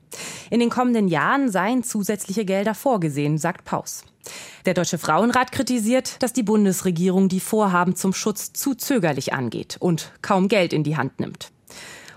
In 0.51 0.61
den 0.61 0.71
kommenden 0.71 1.09
Jahren 1.09 1.51
seien 1.51 1.83
zusätzliche 1.83 2.45
Gelder 2.45 2.75
vorgesehen, 2.75 3.39
sagt 3.39 3.65
Paus. 3.65 4.05
Der 4.67 4.75
Deutsche 4.75 4.99
Frauenrat 4.99 5.53
kritisiert, 5.53 6.23
dass 6.23 6.33
die 6.33 6.43
Bundesregierung 6.43 7.29
die 7.29 7.41
Vorhaben 7.41 7.97
zum 7.97 8.13
Schutz 8.13 8.53
zu 8.53 8.75
zögerlich 8.75 9.33
angeht 9.33 9.77
und 9.81 10.13
kaum 10.23 10.49
Geld 10.49 10.73
in 10.73 10.85
die 10.85 10.97
Hand 10.97 11.21
nimmt. 11.21 11.51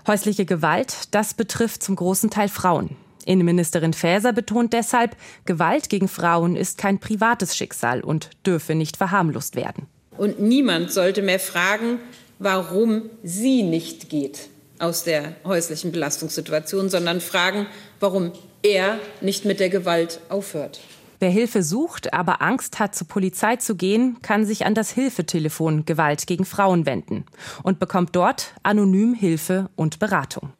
Häusliche 0.06 0.44
Gewalt, 0.44 1.14
das 1.14 1.34
betrifft 1.34 1.82
zum 1.82 1.96
großen 1.96 2.30
Teil 2.30 2.48
Frauen. 2.48 2.96
Innenministerin 3.24 3.92
Faeser 3.92 4.32
betont 4.32 4.72
deshalb, 4.72 5.16
Gewalt 5.44 5.88
gegen 5.88 6.08
Frauen 6.08 6.56
ist 6.56 6.76
kein 6.76 6.98
privates 6.98 7.56
Schicksal 7.56 8.00
und 8.00 8.30
dürfe 8.44 8.74
nicht 8.74 8.96
verharmlost 8.96 9.54
werden. 9.54 9.86
Und 10.18 10.40
niemand 10.40 10.92
sollte 10.92 11.22
mehr 11.22 11.38
fragen, 11.38 11.98
warum 12.42 13.10
sie 13.22 13.62
nicht 13.62 14.08
geht 14.08 14.48
aus 14.78 15.04
der 15.04 15.36
häuslichen 15.44 15.92
Belastungssituation, 15.92 16.90
sondern 16.90 17.20
fragen, 17.20 17.66
warum 18.00 18.32
er 18.62 18.98
nicht 19.20 19.44
mit 19.44 19.60
der 19.60 19.68
Gewalt 19.68 20.20
aufhört. 20.28 20.80
Wer 21.20 21.30
Hilfe 21.30 21.62
sucht, 21.62 22.12
aber 22.12 22.42
Angst 22.42 22.80
hat, 22.80 22.96
zur 22.96 23.06
Polizei 23.06 23.54
zu 23.54 23.76
gehen, 23.76 24.16
kann 24.22 24.44
sich 24.44 24.66
an 24.66 24.74
das 24.74 24.90
Hilfetelefon 24.90 25.84
Gewalt 25.84 26.26
gegen 26.26 26.44
Frauen 26.44 26.84
wenden 26.84 27.24
und 27.62 27.78
bekommt 27.78 28.16
dort 28.16 28.54
anonym 28.64 29.14
Hilfe 29.14 29.70
und 29.76 30.00
Beratung. 30.00 30.52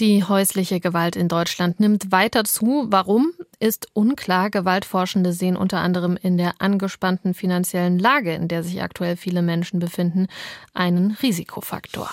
Die 0.00 0.24
häusliche 0.24 0.80
Gewalt 0.80 1.14
in 1.14 1.28
Deutschland 1.28 1.78
nimmt 1.78 2.10
weiter 2.10 2.44
zu. 2.44 2.86
Warum 2.88 3.34
ist 3.58 3.88
unklar. 3.92 4.48
Gewaltforschende 4.48 5.34
sehen 5.34 5.56
unter 5.56 5.80
anderem 5.80 6.16
in 6.20 6.38
der 6.38 6.54
angespannten 6.58 7.34
finanziellen 7.34 7.98
Lage, 7.98 8.32
in 8.32 8.48
der 8.48 8.62
sich 8.62 8.82
aktuell 8.82 9.18
viele 9.18 9.42
Menschen 9.42 9.78
befinden, 9.78 10.28
einen 10.72 11.10
Risikofaktor. 11.22 12.08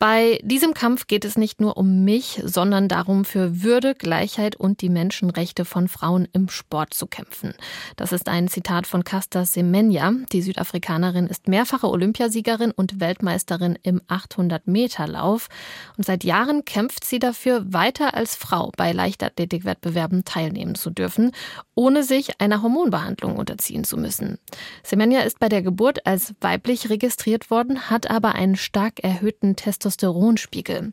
Bei 0.00 0.40
diesem 0.42 0.74
Kampf 0.74 1.06
geht 1.06 1.24
es 1.24 1.38
nicht 1.38 1.60
nur 1.60 1.76
um 1.76 2.04
mich, 2.04 2.42
sondern 2.44 2.88
darum, 2.88 3.24
für 3.24 3.62
Würde, 3.62 3.94
Gleichheit 3.94 4.56
und 4.56 4.80
die 4.80 4.88
Menschenrechte 4.88 5.64
von 5.64 5.86
Frauen 5.86 6.26
im 6.32 6.48
Sport 6.48 6.92
zu 6.92 7.06
kämpfen. 7.06 7.54
Das 7.96 8.10
ist 8.10 8.28
ein 8.28 8.48
Zitat 8.48 8.88
von 8.88 9.04
Casta 9.04 9.44
Semenya. 9.44 10.12
Die 10.32 10.42
Südafrikanerin 10.42 11.28
ist 11.28 11.46
mehrfache 11.46 11.88
Olympiasiegerin 11.88 12.72
und 12.72 12.98
Weltmeisterin 12.98 13.78
im 13.82 14.00
800-Meter-Lauf. 14.08 15.48
Und 15.96 16.04
seit 16.04 16.24
Jahren 16.24 16.64
kämpft 16.64 17.04
sie 17.04 17.20
dafür, 17.20 17.72
weiter 17.72 18.14
als 18.14 18.34
Frau 18.34 18.72
bei 18.76 18.90
Leichtathletikwettbewerben 18.90 20.24
teilnehmen 20.24 20.74
zu 20.74 20.90
dürfen, 20.90 21.30
ohne 21.76 22.02
sich 22.02 22.40
einer 22.40 22.62
Hormonbehandlung 22.62 23.36
unterziehen 23.36 23.84
zu 23.84 23.96
müssen. 23.96 24.38
Semenya 24.82 25.20
ist 25.20 25.38
bei 25.38 25.48
der 25.48 25.62
Geburt 25.62 26.04
als 26.04 26.34
weiblich 26.40 26.90
registriert 26.90 27.48
worden, 27.48 27.90
hat 27.90 28.10
aber 28.10 28.34
einen 28.34 28.56
stark 28.56 28.98
erhöhten 29.02 29.54
Testosteron 29.54 29.83
Testosteronspiegel. 29.84 30.92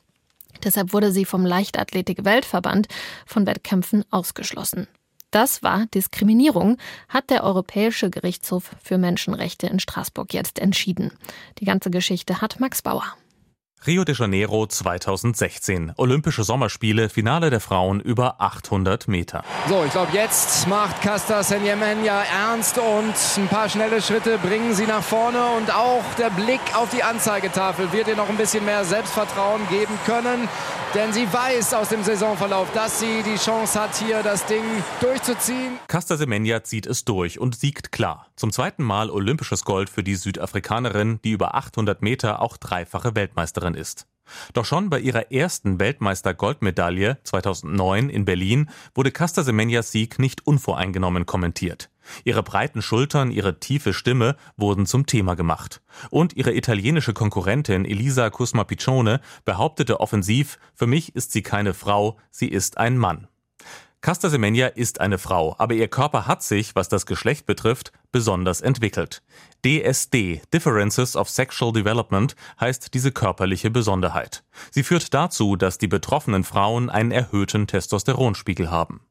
Deshalb 0.66 0.92
wurde 0.92 1.12
sie 1.14 1.24
vom 1.24 1.46
Leichtathletik-Weltverband 1.46 2.88
von 3.26 3.48
Wettkämpfen 3.48 4.04
ausgeschlossen. 4.12 4.88
Das 5.32 5.64
war 5.64 5.86
Diskriminierung, 5.88 6.78
hat 7.08 7.30
der 7.30 7.46
Europäische 7.46 8.10
Gerichtshof 8.10 8.72
für 8.84 8.98
Menschenrechte 8.98 9.68
in 9.68 9.80
Straßburg 9.80 10.34
jetzt 10.34 10.60
entschieden. 10.60 11.12
Die 11.60 11.66
ganze 11.66 11.90
Geschichte 11.90 12.42
hat 12.42 12.60
Max 12.60 12.82
Bauer. 12.82 13.06
Rio 13.88 14.04
de 14.04 14.14
Janeiro 14.14 14.68
2016. 14.68 15.94
Olympische 15.98 16.44
Sommerspiele, 16.44 17.10
Finale 17.10 17.50
der 17.50 17.60
Frauen 17.60 18.00
über 18.00 18.36
800 18.40 19.08
Meter. 19.08 19.44
So, 19.68 19.84
ich 19.84 19.92
glaube, 19.92 20.12
jetzt 20.14 20.68
macht 20.68 21.02
Casta 21.02 21.42
Senyemenya 21.42 22.22
ernst 22.22 22.78
und 22.78 23.16
ein 23.38 23.48
paar 23.48 23.70
schnelle 23.70 24.00
Schritte 24.00 24.38
bringen 24.38 24.76
sie 24.76 24.86
nach 24.86 25.02
vorne 25.02 25.44
und 25.58 25.74
auch 25.74 26.04
der 26.20 26.30
Blick 26.30 26.62
auf 26.76 26.92
die 26.92 27.02
Anzeigetafel 27.02 27.92
wird 27.92 28.08
ihr 28.08 28.16
noch 28.16 28.30
ein 28.30 28.38
bisschen 28.38 28.66
mehr 28.66 28.86
Selbstvertrauen 28.86 29.68
geben 29.68 29.98
können. 30.06 30.48
Denn 30.94 31.14
sie 31.14 31.32
weiß 31.32 31.74
aus 31.74 31.88
dem 31.88 32.04
Saisonverlauf, 32.04 32.70
dass 32.74 33.00
sie 33.00 33.24
die 33.24 33.38
Chance 33.38 33.80
hat, 33.80 33.96
hier 33.96 34.24
das 34.24 34.46
Ding 34.46 34.64
durchzuziehen. 35.00 35.80
Casta 35.88 36.18
Semenya 36.18 36.64
zieht 36.64 36.86
es 36.86 37.06
durch 37.06 37.40
und 37.40 37.56
siegt 37.56 37.94
klar. 37.94 38.28
Zum 38.36 38.52
zweiten 38.52 38.84
Mal 38.84 39.10
olympisches 39.10 39.64
Gold 39.64 39.90
für 39.90 40.04
die 40.04 40.16
Südafrikanerin, 40.16 41.22
die 41.24 41.32
über 41.32 41.56
800 41.56 42.02
Meter 42.02 42.42
auch 42.42 42.58
dreifache 42.58 43.16
Weltmeisterin 43.16 43.74
ist. 43.74 44.06
Doch 44.54 44.66
schon 44.66 44.90
bei 44.90 45.00
ihrer 45.00 45.32
ersten 45.32 45.80
Weltmeister-Goldmedaille 45.80 47.20
2009 47.24 48.10
in 48.10 48.26
Berlin 48.26 48.70
wurde 48.94 49.12
Casta 49.12 49.44
Semenyas 49.44 49.92
Sieg 49.92 50.20
nicht 50.20 50.46
unvoreingenommen 50.46 51.26
kommentiert. 51.26 51.91
Ihre 52.24 52.44
breiten 52.44 52.82
Schultern, 52.82 53.32
ihre 53.32 53.60
tiefe 53.60 53.94
Stimme 53.94 54.36
wurden 54.58 54.86
zum 54.86 55.06
Thema 55.06 55.36
gemacht. 55.36 55.82
Und 56.10 56.36
ihre 56.36 56.54
italienische 56.54 57.14
Konkurrentin 57.14 57.86
Elisa 57.86 58.30
Cusma 58.30 58.64
Piccione 58.64 59.22
behauptete 59.46 60.00
offensiv, 60.00 60.60
für 60.74 60.88
mich 60.88 61.16
ist 61.16 61.32
sie 61.32 61.42
keine 61.42 61.74
Frau, 61.74 62.18
sie 62.30 62.48
ist 62.48 62.78
ein 62.78 62.98
Mann. 62.98 63.28
Casta 64.02 64.30
Semenya 64.30 64.66
ist 64.66 65.00
eine 65.00 65.20
Frau, 65.20 65.56
aber 65.60 65.76
ihr 65.76 65.88
Körper 65.88 66.26
hat 66.26 66.42
sich, 66.42 66.74
was 66.74 66.90
das 66.90 67.06
Geschlecht 67.06 67.46
betrifft, 67.46 67.92
besonders 68.12 68.60
entwickelt. 68.60 69.22
DSD, 69.64 70.42
Differences 70.52 71.16
of 71.16 71.30
Sexual 71.30 71.72
Development, 71.72 72.36
heißt 72.60 72.96
diese 72.96 73.12
körperliche 73.12 73.70
Besonderheit. 73.70 74.44
Sie 74.72 74.82
führt 74.82 75.14
dazu, 75.14 75.56
dass 75.56 75.78
die 75.78 75.88
betroffenen 75.88 76.44
Frauen 76.44 76.90
einen 76.90 77.12
erhöhten 77.12 77.68
Testosteronspiegel 77.68 78.72
haben. 78.72 79.02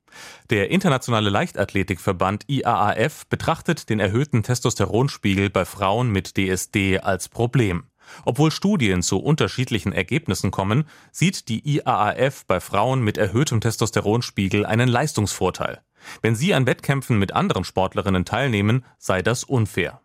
Der 0.50 0.70
Internationale 0.70 1.30
Leichtathletikverband 1.30 2.44
IAAF 2.48 3.26
betrachtet 3.26 3.88
den 3.88 4.00
erhöhten 4.00 4.42
Testosteronspiegel 4.42 5.50
bei 5.50 5.64
Frauen 5.64 6.10
mit 6.10 6.36
DSD 6.36 7.00
als 7.00 7.28
Problem. 7.28 7.84
Obwohl 8.24 8.50
Studien 8.50 9.02
zu 9.02 9.18
unterschiedlichen 9.18 9.92
Ergebnissen 9.92 10.50
kommen, 10.50 10.84
sieht 11.12 11.48
die 11.48 11.76
IAAF 11.76 12.44
bei 12.46 12.60
Frauen 12.60 13.02
mit 13.02 13.18
erhöhtem 13.18 13.60
Testosteronspiegel 13.60 14.66
einen 14.66 14.88
Leistungsvorteil. 14.88 15.80
Wenn 16.22 16.34
sie 16.34 16.54
an 16.54 16.66
Wettkämpfen 16.66 17.18
mit 17.18 17.32
anderen 17.32 17.64
Sportlerinnen 17.64 18.24
teilnehmen, 18.24 18.84
sei 18.98 19.22
das 19.22 19.44
unfair. 19.44 20.00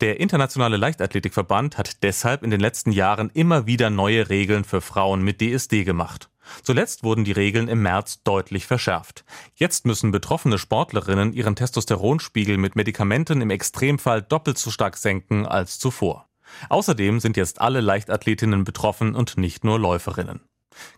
Der 0.00 0.18
Internationale 0.18 0.78
Leichtathletikverband 0.78 1.76
hat 1.76 2.02
deshalb 2.02 2.42
in 2.42 2.50
den 2.50 2.60
letzten 2.60 2.90
Jahren 2.90 3.30
immer 3.34 3.66
wieder 3.66 3.90
neue 3.90 4.30
Regeln 4.30 4.64
für 4.64 4.80
Frauen 4.80 5.22
mit 5.22 5.40
DSD 5.40 5.84
gemacht. 5.84 6.30
Zuletzt 6.62 7.02
wurden 7.02 7.24
die 7.24 7.32
Regeln 7.32 7.68
im 7.68 7.82
März 7.82 8.22
deutlich 8.22 8.66
verschärft. 8.66 9.24
Jetzt 9.54 9.86
müssen 9.86 10.10
betroffene 10.10 10.58
Sportlerinnen 10.58 11.32
ihren 11.32 11.56
Testosteronspiegel 11.56 12.56
mit 12.56 12.76
Medikamenten 12.76 13.40
im 13.40 13.50
Extremfall 13.50 14.22
doppelt 14.22 14.58
so 14.58 14.70
stark 14.70 14.96
senken 14.96 15.46
als 15.46 15.78
zuvor. 15.78 16.28
Außerdem 16.68 17.20
sind 17.20 17.36
jetzt 17.36 17.60
alle 17.60 17.80
Leichtathletinnen 17.80 18.64
betroffen 18.64 19.14
und 19.14 19.36
nicht 19.36 19.64
nur 19.64 19.78
Läuferinnen. 19.78 20.40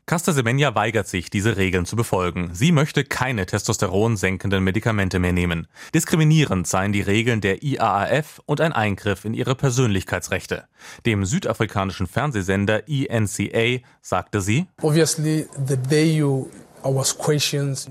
Casta 0.07 0.33
Semenya 0.33 0.75
weigert 0.75 1.07
sich, 1.07 1.31
diese 1.31 1.57
Regeln 1.57 1.87
zu 1.87 1.97
befolgen. 1.97 2.51
Sie 2.53 2.73
möchte 2.73 3.05
keine 3.05 3.47
testosteronsenkenden 3.47 4.63
Medikamente 4.63 5.19
mehr 5.19 5.33
nehmen. 5.33 5.69
Diskriminierend 5.95 6.67
seien 6.67 6.93
die 6.93 7.01
Regeln 7.01 7.41
der 7.41 7.63
IAAF 7.63 8.41
und 8.47 8.61
ein 8.61 8.73
Eingriff 8.73 9.25
in 9.25 9.35
ihre 9.35 9.55
Persönlichkeitsrechte. 9.55 10.65
Dem 11.07 11.25
südafrikanischen 11.25 12.07
Fernsehsender 12.07 12.89
ENCA 12.89 13.85
sagte 14.03 14.41
sie, 14.41 14.67
Obviously, 14.83 15.47
the 15.67 15.77
day 15.77 16.17
you 16.17 16.49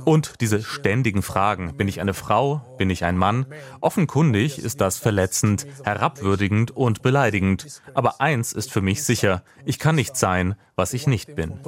und 0.05 0.33
diese 0.41 0.61
ständigen 0.61 1.21
Fragen, 1.21 1.75
bin 1.77 1.87
ich 1.87 2.01
eine 2.01 2.13
Frau, 2.13 2.61
bin 2.77 2.89
ich 2.89 3.03
ein 3.03 3.17
Mann? 3.17 3.45
Offenkundig 3.81 4.59
ist 4.59 4.81
das 4.81 4.97
verletzend, 4.97 5.67
herabwürdigend 5.83 6.71
und 6.71 7.01
beleidigend. 7.01 7.81
Aber 7.93 8.21
eins 8.21 8.53
ist 8.53 8.71
für 8.71 8.81
mich 8.81 9.03
sicher, 9.03 9.43
ich 9.65 9.79
kann 9.79 9.95
nicht 9.95 10.15
sein, 10.17 10.55
was 10.75 10.93
ich 10.93 11.07
nicht 11.07 11.35
bin. 11.35 11.59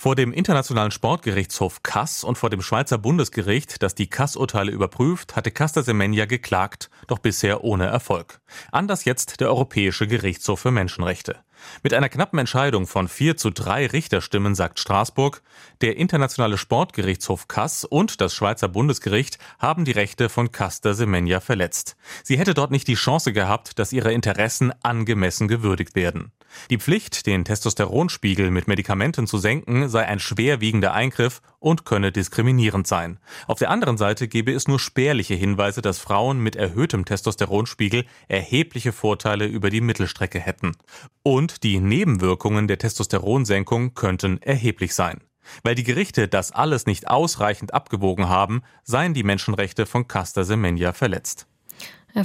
Vor 0.00 0.14
dem 0.14 0.32
Internationalen 0.32 0.92
Sportgerichtshof 0.92 1.82
Kass 1.82 2.22
und 2.22 2.38
vor 2.38 2.50
dem 2.50 2.62
Schweizer 2.62 2.98
Bundesgericht, 2.98 3.82
das 3.82 3.96
die 3.96 4.08
Kass-Urteile 4.08 4.70
überprüft, 4.70 5.34
hatte 5.34 5.50
Casta 5.50 5.82
Semenya 5.82 6.26
geklagt, 6.26 6.88
doch 7.08 7.18
bisher 7.18 7.64
ohne 7.64 7.86
Erfolg. 7.86 8.40
Anders 8.70 9.04
jetzt 9.06 9.40
der 9.40 9.48
Europäische 9.48 10.06
Gerichtshof 10.06 10.60
für 10.60 10.70
Menschenrechte. 10.70 11.40
Mit 11.82 11.94
einer 11.94 12.08
knappen 12.08 12.38
Entscheidung 12.38 12.86
von 12.86 13.08
vier 13.08 13.36
zu 13.36 13.50
drei 13.50 13.86
Richterstimmen 13.88 14.54
sagt 14.54 14.78
Straßburg, 14.78 15.42
der 15.80 15.96
Internationale 15.96 16.58
Sportgerichtshof 16.58 17.48
Kass 17.48 17.82
und 17.84 18.20
das 18.20 18.34
Schweizer 18.34 18.68
Bundesgericht 18.68 19.38
haben 19.58 19.84
die 19.84 19.90
Rechte 19.90 20.28
von 20.28 20.52
Casta 20.52 20.94
Semenya 20.94 21.40
verletzt. 21.40 21.96
Sie 22.22 22.38
hätte 22.38 22.54
dort 22.54 22.70
nicht 22.70 22.86
die 22.86 22.94
Chance 22.94 23.32
gehabt, 23.32 23.80
dass 23.80 23.92
ihre 23.92 24.12
Interessen 24.12 24.72
angemessen 24.80 25.48
gewürdigt 25.48 25.96
werden. 25.96 26.30
Die 26.70 26.78
Pflicht, 26.78 27.26
den 27.26 27.44
Testosteronspiegel 27.44 28.50
mit 28.50 28.68
Medikamenten 28.68 29.26
zu 29.26 29.38
senken, 29.38 29.88
sei 29.88 30.06
ein 30.06 30.20
schwerwiegender 30.20 30.92
Eingriff 30.92 31.40
und 31.58 31.84
könne 31.84 32.12
diskriminierend 32.12 32.86
sein. 32.86 33.18
Auf 33.46 33.58
der 33.58 33.70
anderen 33.70 33.96
Seite 33.96 34.28
gebe 34.28 34.52
es 34.52 34.68
nur 34.68 34.78
spärliche 34.78 35.34
Hinweise, 35.34 35.82
dass 35.82 35.98
Frauen 35.98 36.40
mit 36.40 36.56
erhöhtem 36.56 37.04
Testosteronspiegel 37.04 38.04
erhebliche 38.28 38.92
Vorteile 38.92 39.46
über 39.46 39.70
die 39.70 39.80
Mittelstrecke 39.80 40.40
hätten. 40.40 40.76
Und 41.22 41.62
die 41.62 41.80
Nebenwirkungen 41.80 42.68
der 42.68 42.78
Testosteronsenkung 42.78 43.94
könnten 43.94 44.40
erheblich 44.42 44.94
sein. 44.94 45.20
Weil 45.62 45.74
die 45.74 45.84
Gerichte 45.84 46.28
das 46.28 46.52
alles 46.52 46.86
nicht 46.86 47.08
ausreichend 47.08 47.72
abgewogen 47.72 48.28
haben, 48.28 48.62
seien 48.84 49.14
die 49.14 49.22
Menschenrechte 49.22 49.86
von 49.86 50.06
Casta 50.06 50.44
Semenya 50.44 50.92
verletzt. 50.92 51.46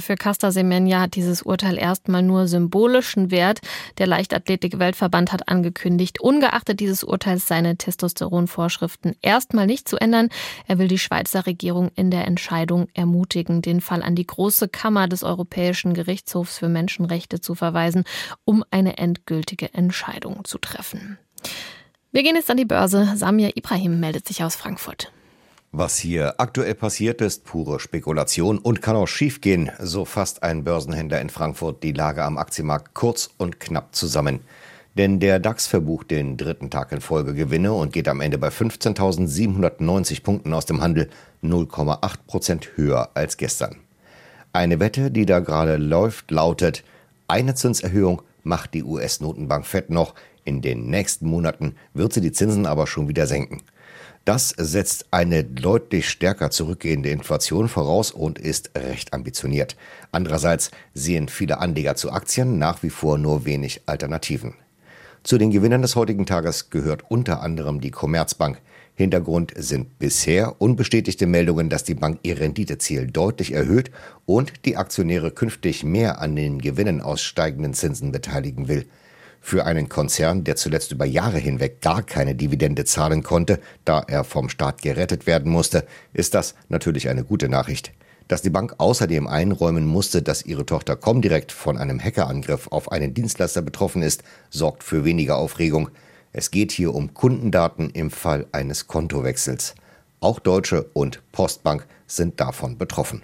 Für 0.00 0.16
Casta 0.16 0.50
Semenya 0.50 1.00
hat 1.00 1.14
dieses 1.14 1.42
Urteil 1.42 1.78
erstmal 1.78 2.22
nur 2.22 2.48
symbolischen 2.48 3.30
Wert. 3.30 3.60
Der 3.98 4.06
Leichtathletik-Weltverband 4.06 5.32
hat 5.32 5.48
angekündigt, 5.48 6.20
ungeachtet 6.20 6.80
dieses 6.80 7.04
Urteils 7.04 7.46
seine 7.46 7.76
Testosteronvorschriften 7.76 9.14
erstmal 9.22 9.66
nicht 9.66 9.88
zu 9.88 9.96
ändern. 9.96 10.30
Er 10.66 10.78
will 10.78 10.88
die 10.88 10.98
Schweizer 10.98 11.46
Regierung 11.46 11.90
in 11.94 12.10
der 12.10 12.26
Entscheidung 12.26 12.88
ermutigen, 12.94 13.62
den 13.62 13.80
Fall 13.80 14.02
an 14.02 14.16
die 14.16 14.26
große 14.26 14.68
Kammer 14.68 15.06
des 15.06 15.22
Europäischen 15.22 15.94
Gerichtshofs 15.94 16.58
für 16.58 16.68
Menschenrechte 16.68 17.40
zu 17.40 17.54
verweisen, 17.54 18.04
um 18.44 18.64
eine 18.70 18.98
endgültige 18.98 19.74
Entscheidung 19.74 20.44
zu 20.44 20.58
treffen. 20.58 21.18
Wir 22.10 22.22
gehen 22.22 22.36
jetzt 22.36 22.50
an 22.50 22.56
die 22.56 22.64
Börse. 22.64 23.12
Samir 23.16 23.56
Ibrahim 23.56 24.00
meldet 24.00 24.26
sich 24.26 24.42
aus 24.42 24.56
Frankfurt. 24.56 25.12
Was 25.76 25.98
hier 25.98 26.34
aktuell 26.38 26.76
passiert, 26.76 27.20
ist 27.20 27.42
pure 27.42 27.80
Spekulation 27.80 28.58
und 28.58 28.80
kann 28.80 28.94
auch 28.94 29.08
schiefgehen, 29.08 29.72
so 29.80 30.04
fasst 30.04 30.44
ein 30.44 30.62
Börsenhändler 30.62 31.20
in 31.20 31.30
Frankfurt 31.30 31.82
die 31.82 31.90
Lage 31.90 32.22
am 32.22 32.38
Aktienmarkt 32.38 32.94
kurz 32.94 33.30
und 33.38 33.58
knapp 33.58 33.92
zusammen. 33.92 34.38
Denn 34.96 35.18
der 35.18 35.40
DAX 35.40 35.66
verbucht 35.66 36.12
den 36.12 36.36
dritten 36.36 36.70
Tag 36.70 36.92
in 36.92 37.00
Folge 37.00 37.34
Gewinne 37.34 37.72
und 37.72 37.92
geht 37.92 38.06
am 38.06 38.20
Ende 38.20 38.38
bei 38.38 38.50
15.790 38.50 40.22
Punkten 40.22 40.54
aus 40.54 40.64
dem 40.64 40.80
Handel 40.80 41.10
0,8 41.42 42.18
Prozent 42.28 42.68
höher 42.76 43.10
als 43.14 43.36
gestern. 43.36 43.74
Eine 44.52 44.78
Wette, 44.78 45.10
die 45.10 45.26
da 45.26 45.40
gerade 45.40 45.76
läuft, 45.76 46.30
lautet, 46.30 46.84
eine 47.26 47.56
Zinserhöhung 47.56 48.22
macht 48.44 48.74
die 48.74 48.84
US-Notenbank 48.84 49.66
Fed 49.66 49.90
noch. 49.90 50.14
In 50.44 50.62
den 50.62 50.86
nächsten 50.86 51.26
Monaten 51.26 51.74
wird 51.94 52.12
sie 52.12 52.20
die 52.20 52.30
Zinsen 52.30 52.64
aber 52.64 52.86
schon 52.86 53.08
wieder 53.08 53.26
senken. 53.26 53.62
Das 54.24 54.54
setzt 54.56 55.06
eine 55.10 55.44
deutlich 55.44 56.08
stärker 56.08 56.50
zurückgehende 56.50 57.10
Inflation 57.10 57.68
voraus 57.68 58.10
und 58.10 58.38
ist 58.38 58.70
recht 58.74 59.12
ambitioniert. 59.12 59.76
Andererseits 60.12 60.70
sehen 60.94 61.28
viele 61.28 61.58
Anleger 61.58 61.94
zu 61.94 62.10
Aktien 62.10 62.58
nach 62.58 62.82
wie 62.82 62.88
vor 62.88 63.18
nur 63.18 63.44
wenig 63.44 63.82
Alternativen. 63.84 64.54
Zu 65.24 65.36
den 65.36 65.50
Gewinnern 65.50 65.82
des 65.82 65.94
heutigen 65.94 66.24
Tages 66.24 66.70
gehört 66.70 67.10
unter 67.10 67.42
anderem 67.42 67.82
die 67.82 67.90
Commerzbank. 67.90 68.60
Hintergrund 68.94 69.52
sind 69.56 69.98
bisher 69.98 70.60
unbestätigte 70.60 71.26
Meldungen, 71.26 71.68
dass 71.68 71.84
die 71.84 71.94
Bank 71.94 72.20
ihr 72.22 72.38
Renditeziel 72.38 73.06
deutlich 73.06 73.52
erhöht 73.52 73.90
und 74.24 74.52
die 74.64 74.76
Aktionäre 74.76 75.32
künftig 75.32 75.84
mehr 75.84 76.20
an 76.20 76.36
den 76.36 76.60
Gewinnen 76.60 77.00
aus 77.00 77.20
steigenden 77.20 77.74
Zinsen 77.74 78.12
beteiligen 78.12 78.68
will. 78.68 78.86
Für 79.46 79.66
einen 79.66 79.90
Konzern, 79.90 80.42
der 80.42 80.56
zuletzt 80.56 80.90
über 80.90 81.04
Jahre 81.04 81.36
hinweg 81.36 81.82
gar 81.82 82.02
keine 82.02 82.34
Dividende 82.34 82.86
zahlen 82.86 83.22
konnte, 83.22 83.60
da 83.84 84.00
er 84.00 84.24
vom 84.24 84.48
Staat 84.48 84.80
gerettet 84.80 85.26
werden 85.26 85.52
musste, 85.52 85.86
ist 86.14 86.32
das 86.32 86.54
natürlich 86.70 87.10
eine 87.10 87.24
gute 87.24 87.50
Nachricht. 87.50 87.92
Dass 88.26 88.40
die 88.40 88.48
Bank 88.48 88.76
außerdem 88.78 89.26
einräumen 89.26 89.84
musste, 89.84 90.22
dass 90.22 90.46
ihre 90.46 90.64
Tochter 90.64 90.96
Comdirect 90.96 91.52
von 91.52 91.76
einem 91.76 92.02
Hackerangriff 92.02 92.68
auf 92.68 92.90
einen 92.90 93.12
Dienstleister 93.12 93.60
betroffen 93.60 94.00
ist, 94.00 94.22
sorgt 94.48 94.82
für 94.82 95.04
weniger 95.04 95.36
Aufregung. 95.36 95.90
Es 96.32 96.50
geht 96.50 96.72
hier 96.72 96.94
um 96.94 97.12
Kundendaten 97.12 97.90
im 97.90 98.10
Fall 98.10 98.46
eines 98.52 98.86
Kontowechsels. 98.86 99.74
Auch 100.20 100.38
Deutsche 100.38 100.84
und 100.94 101.20
Postbank 101.32 101.86
sind 102.06 102.40
davon 102.40 102.78
betroffen. 102.78 103.22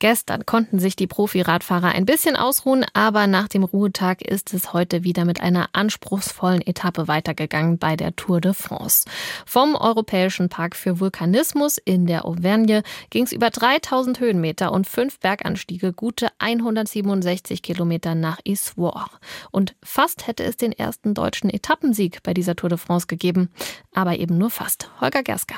Gestern 0.00 0.46
konnten 0.46 0.78
sich 0.78 0.96
die 0.96 1.06
Profiradfahrer 1.06 1.88
ein 1.88 2.06
bisschen 2.06 2.34
ausruhen, 2.34 2.86
aber 2.94 3.26
nach 3.26 3.48
dem 3.48 3.64
Ruhetag 3.64 4.22
ist 4.22 4.54
es 4.54 4.72
heute 4.72 5.04
wieder 5.04 5.26
mit 5.26 5.42
einer 5.42 5.68
anspruchsvollen 5.74 6.66
Etappe 6.66 7.06
weitergegangen 7.06 7.76
bei 7.76 7.96
der 7.96 8.16
Tour 8.16 8.40
de 8.40 8.54
France. 8.54 9.04
Vom 9.44 9.74
Europäischen 9.74 10.48
Park 10.48 10.74
für 10.74 11.00
Vulkanismus 11.00 11.76
in 11.76 12.06
der 12.06 12.24
Auvergne 12.24 12.82
ging 13.10 13.24
es 13.24 13.32
über 13.32 13.50
3000 13.50 14.20
Höhenmeter 14.20 14.72
und 14.72 14.88
fünf 14.88 15.20
Berganstiege, 15.20 15.92
gute 15.92 16.28
167 16.38 17.60
Kilometer 17.60 18.14
nach 18.14 18.38
Issoire. 18.44 19.10
Und 19.50 19.76
fast 19.82 20.26
hätte 20.26 20.44
es 20.44 20.56
den 20.56 20.72
ersten 20.72 21.12
deutschen 21.12 21.50
Etappensieg 21.50 22.22
bei 22.22 22.32
dieser 22.32 22.56
Tour 22.56 22.70
de 22.70 22.78
France 22.78 23.06
gegeben, 23.06 23.50
aber 23.94 24.16
eben 24.18 24.38
nur 24.38 24.48
fast. 24.48 24.90
Holger 24.98 25.22
Gerska. 25.22 25.56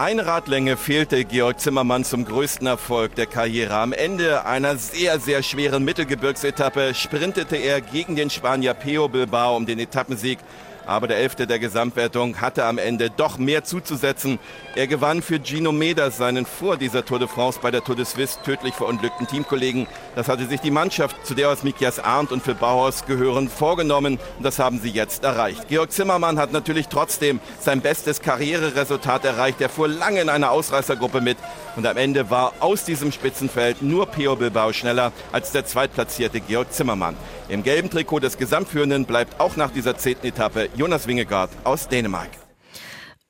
Eine 0.00 0.24
Radlänge 0.24 0.78
fehlte 0.78 1.26
Georg 1.26 1.60
Zimmermann 1.60 2.04
zum 2.04 2.24
größten 2.24 2.66
Erfolg 2.66 3.16
der 3.16 3.26
Karriere. 3.26 3.74
Am 3.74 3.92
Ende 3.92 4.46
einer 4.46 4.78
sehr, 4.78 5.20
sehr 5.20 5.42
schweren 5.42 5.84
Mittelgebirgsetappe 5.84 6.94
sprintete 6.94 7.56
er 7.56 7.82
gegen 7.82 8.16
den 8.16 8.30
Spanier 8.30 8.72
Peo 8.72 9.08
Bilbao 9.08 9.54
um 9.54 9.66
den 9.66 9.78
Etappensieg 9.78 10.38
aber 10.86 11.08
der 11.08 11.18
Elfte 11.18 11.46
der 11.46 11.58
Gesamtwertung 11.58 12.40
hatte 12.40 12.64
am 12.64 12.78
Ende 12.78 13.10
doch 13.10 13.38
mehr 13.38 13.64
zuzusetzen. 13.64 14.38
Er 14.74 14.86
gewann 14.86 15.22
für 15.22 15.40
Gino 15.42 15.72
Meders 15.72 16.16
seinen 16.16 16.46
vor 16.46 16.76
dieser 16.76 17.04
Tour 17.04 17.18
de 17.18 17.28
France 17.28 17.58
bei 17.62 17.70
der 17.70 17.82
Tour 17.82 17.96
de 17.96 18.04
Suisse 18.04 18.38
tödlich 18.44 18.74
verunglückten 18.74 19.26
Teamkollegen. 19.26 19.86
Das 20.14 20.28
hatte 20.28 20.46
sich 20.46 20.60
die 20.60 20.70
Mannschaft, 20.70 21.26
zu 21.26 21.34
der 21.34 21.50
aus 21.50 21.62
Mikias 21.62 21.98
Arndt 21.98 22.32
und 22.32 22.42
Phil 22.42 22.54
Bauhaus 22.54 23.04
gehören, 23.06 23.48
vorgenommen. 23.48 24.18
Und 24.38 24.44
das 24.44 24.58
haben 24.58 24.80
sie 24.80 24.90
jetzt 24.90 25.24
erreicht. 25.24 25.68
Georg 25.68 25.92
Zimmermann 25.92 26.38
hat 26.38 26.52
natürlich 26.52 26.88
trotzdem 26.88 27.40
sein 27.60 27.80
bestes 27.80 28.20
Karriereresultat 28.20 29.24
erreicht. 29.24 29.60
Er 29.60 29.68
fuhr 29.68 29.88
lange 29.88 30.20
in 30.20 30.28
einer 30.28 30.50
Ausreißergruppe 30.50 31.20
mit. 31.20 31.38
Und 31.76 31.86
am 31.86 31.96
Ende 31.96 32.30
war 32.30 32.52
aus 32.60 32.84
diesem 32.84 33.12
Spitzenfeld 33.12 33.82
nur 33.82 34.06
Peo 34.06 34.36
Bilbao 34.36 34.72
schneller 34.72 35.12
als 35.32 35.52
der 35.52 35.64
zweitplatzierte 35.64 36.40
Georg 36.40 36.72
Zimmermann. 36.72 37.16
Im 37.48 37.62
gelben 37.62 37.90
Trikot 37.90 38.20
des 38.20 38.38
Gesamtführenden 38.38 39.04
bleibt 39.04 39.40
auch 39.40 39.56
nach 39.56 39.70
dieser 39.70 39.96
zehnten 39.96 40.26
Etappe 40.26 40.68
Jonas 40.74 41.06
Wingegaard 41.06 41.50
aus 41.64 41.88
Dänemark. 41.88 42.39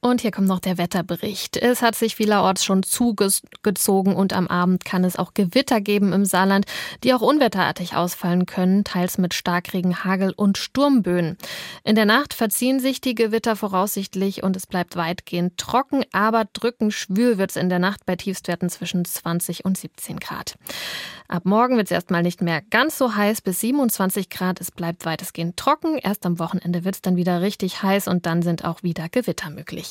Und 0.03 0.23
hier 0.23 0.31
kommt 0.31 0.49
noch 0.49 0.61
der 0.61 0.79
Wetterbericht. 0.79 1.59
Es 1.59 1.83
hat 1.83 1.95
sich 1.95 2.17
vielerorts 2.17 2.65
schon 2.65 2.83
zugezogen 2.83 4.17
und 4.17 4.33
am 4.33 4.47
Abend 4.47 4.87
kann 4.87 5.05
es 5.05 5.17
auch 5.17 5.35
Gewitter 5.35 5.83
geben 5.83 6.15
im 6.15 6.25
Saarland, 6.25 6.65
die 7.05 7.13
auch 7.13 7.21
unwetterartig 7.21 7.95
ausfallen 7.95 8.47
können, 8.47 8.85
teils 8.85 9.19
mit 9.19 9.35
Starkregen, 9.35 10.03
Hagel 10.03 10.33
und 10.33 10.57
Sturmböen. 10.57 11.37
In 11.85 11.97
der 11.97 12.07
Nacht 12.07 12.33
verziehen 12.33 12.81
sich 12.81 13.03
die 13.03 13.15
Gewitter 13.15 13.57
voraussichtlich 13.57 14.43
und 14.43 14.57
es 14.57 14.67
bleibt 14.67 14.97
weitgehend 14.97 15.59
trocken, 15.59 16.03
aber 16.13 16.47
drückend 16.51 16.95
schwül 16.95 17.37
wird 17.37 17.51
es 17.51 17.57
in 17.57 17.69
der 17.69 17.79
Nacht 17.79 18.07
bei 18.07 18.17
Tiefstwerten 18.17 18.71
zwischen 18.71 19.05
20 19.05 19.67
und 19.67 19.77
17 19.77 20.19
Grad. 20.19 20.57
Ab 21.29 21.45
morgen 21.45 21.77
wird 21.77 21.87
es 21.87 21.93
erstmal 21.93 22.23
nicht 22.23 22.43
mehr 22.43 22.63
ganz 22.71 22.99
so 22.99 23.15
heiß 23.15 23.43
bis 23.43 23.61
27 23.61 24.31
Grad. 24.31 24.61
Es 24.61 24.73
bleibt 24.73 25.05
weitestgehend 25.05 25.57
trocken. 25.57 25.97
Erst 25.99 26.27
am 26.27 26.41
Wochenende 26.41 26.85
wird 26.85 26.97
es 26.97 27.03
dann 27.03 27.15
wieder 27.15 27.41
richtig 27.41 27.85
heiß 27.85 28.09
und 28.09 28.27
dann 28.27 28.43
sind 28.43 28.65
auch 28.65 28.83
wieder 28.83 29.09
Gewitter 29.09 29.51
möglich. 29.51 29.90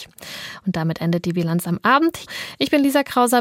Und 0.65 0.75
damit 0.75 1.01
endet 1.01 1.25
die 1.25 1.33
Bilanz 1.33 1.67
am 1.67 1.79
Abend. 1.83 2.25
Ich 2.57 2.69
bin 2.71 2.81
Lisa 2.81 3.03
Krauser. 3.03 3.37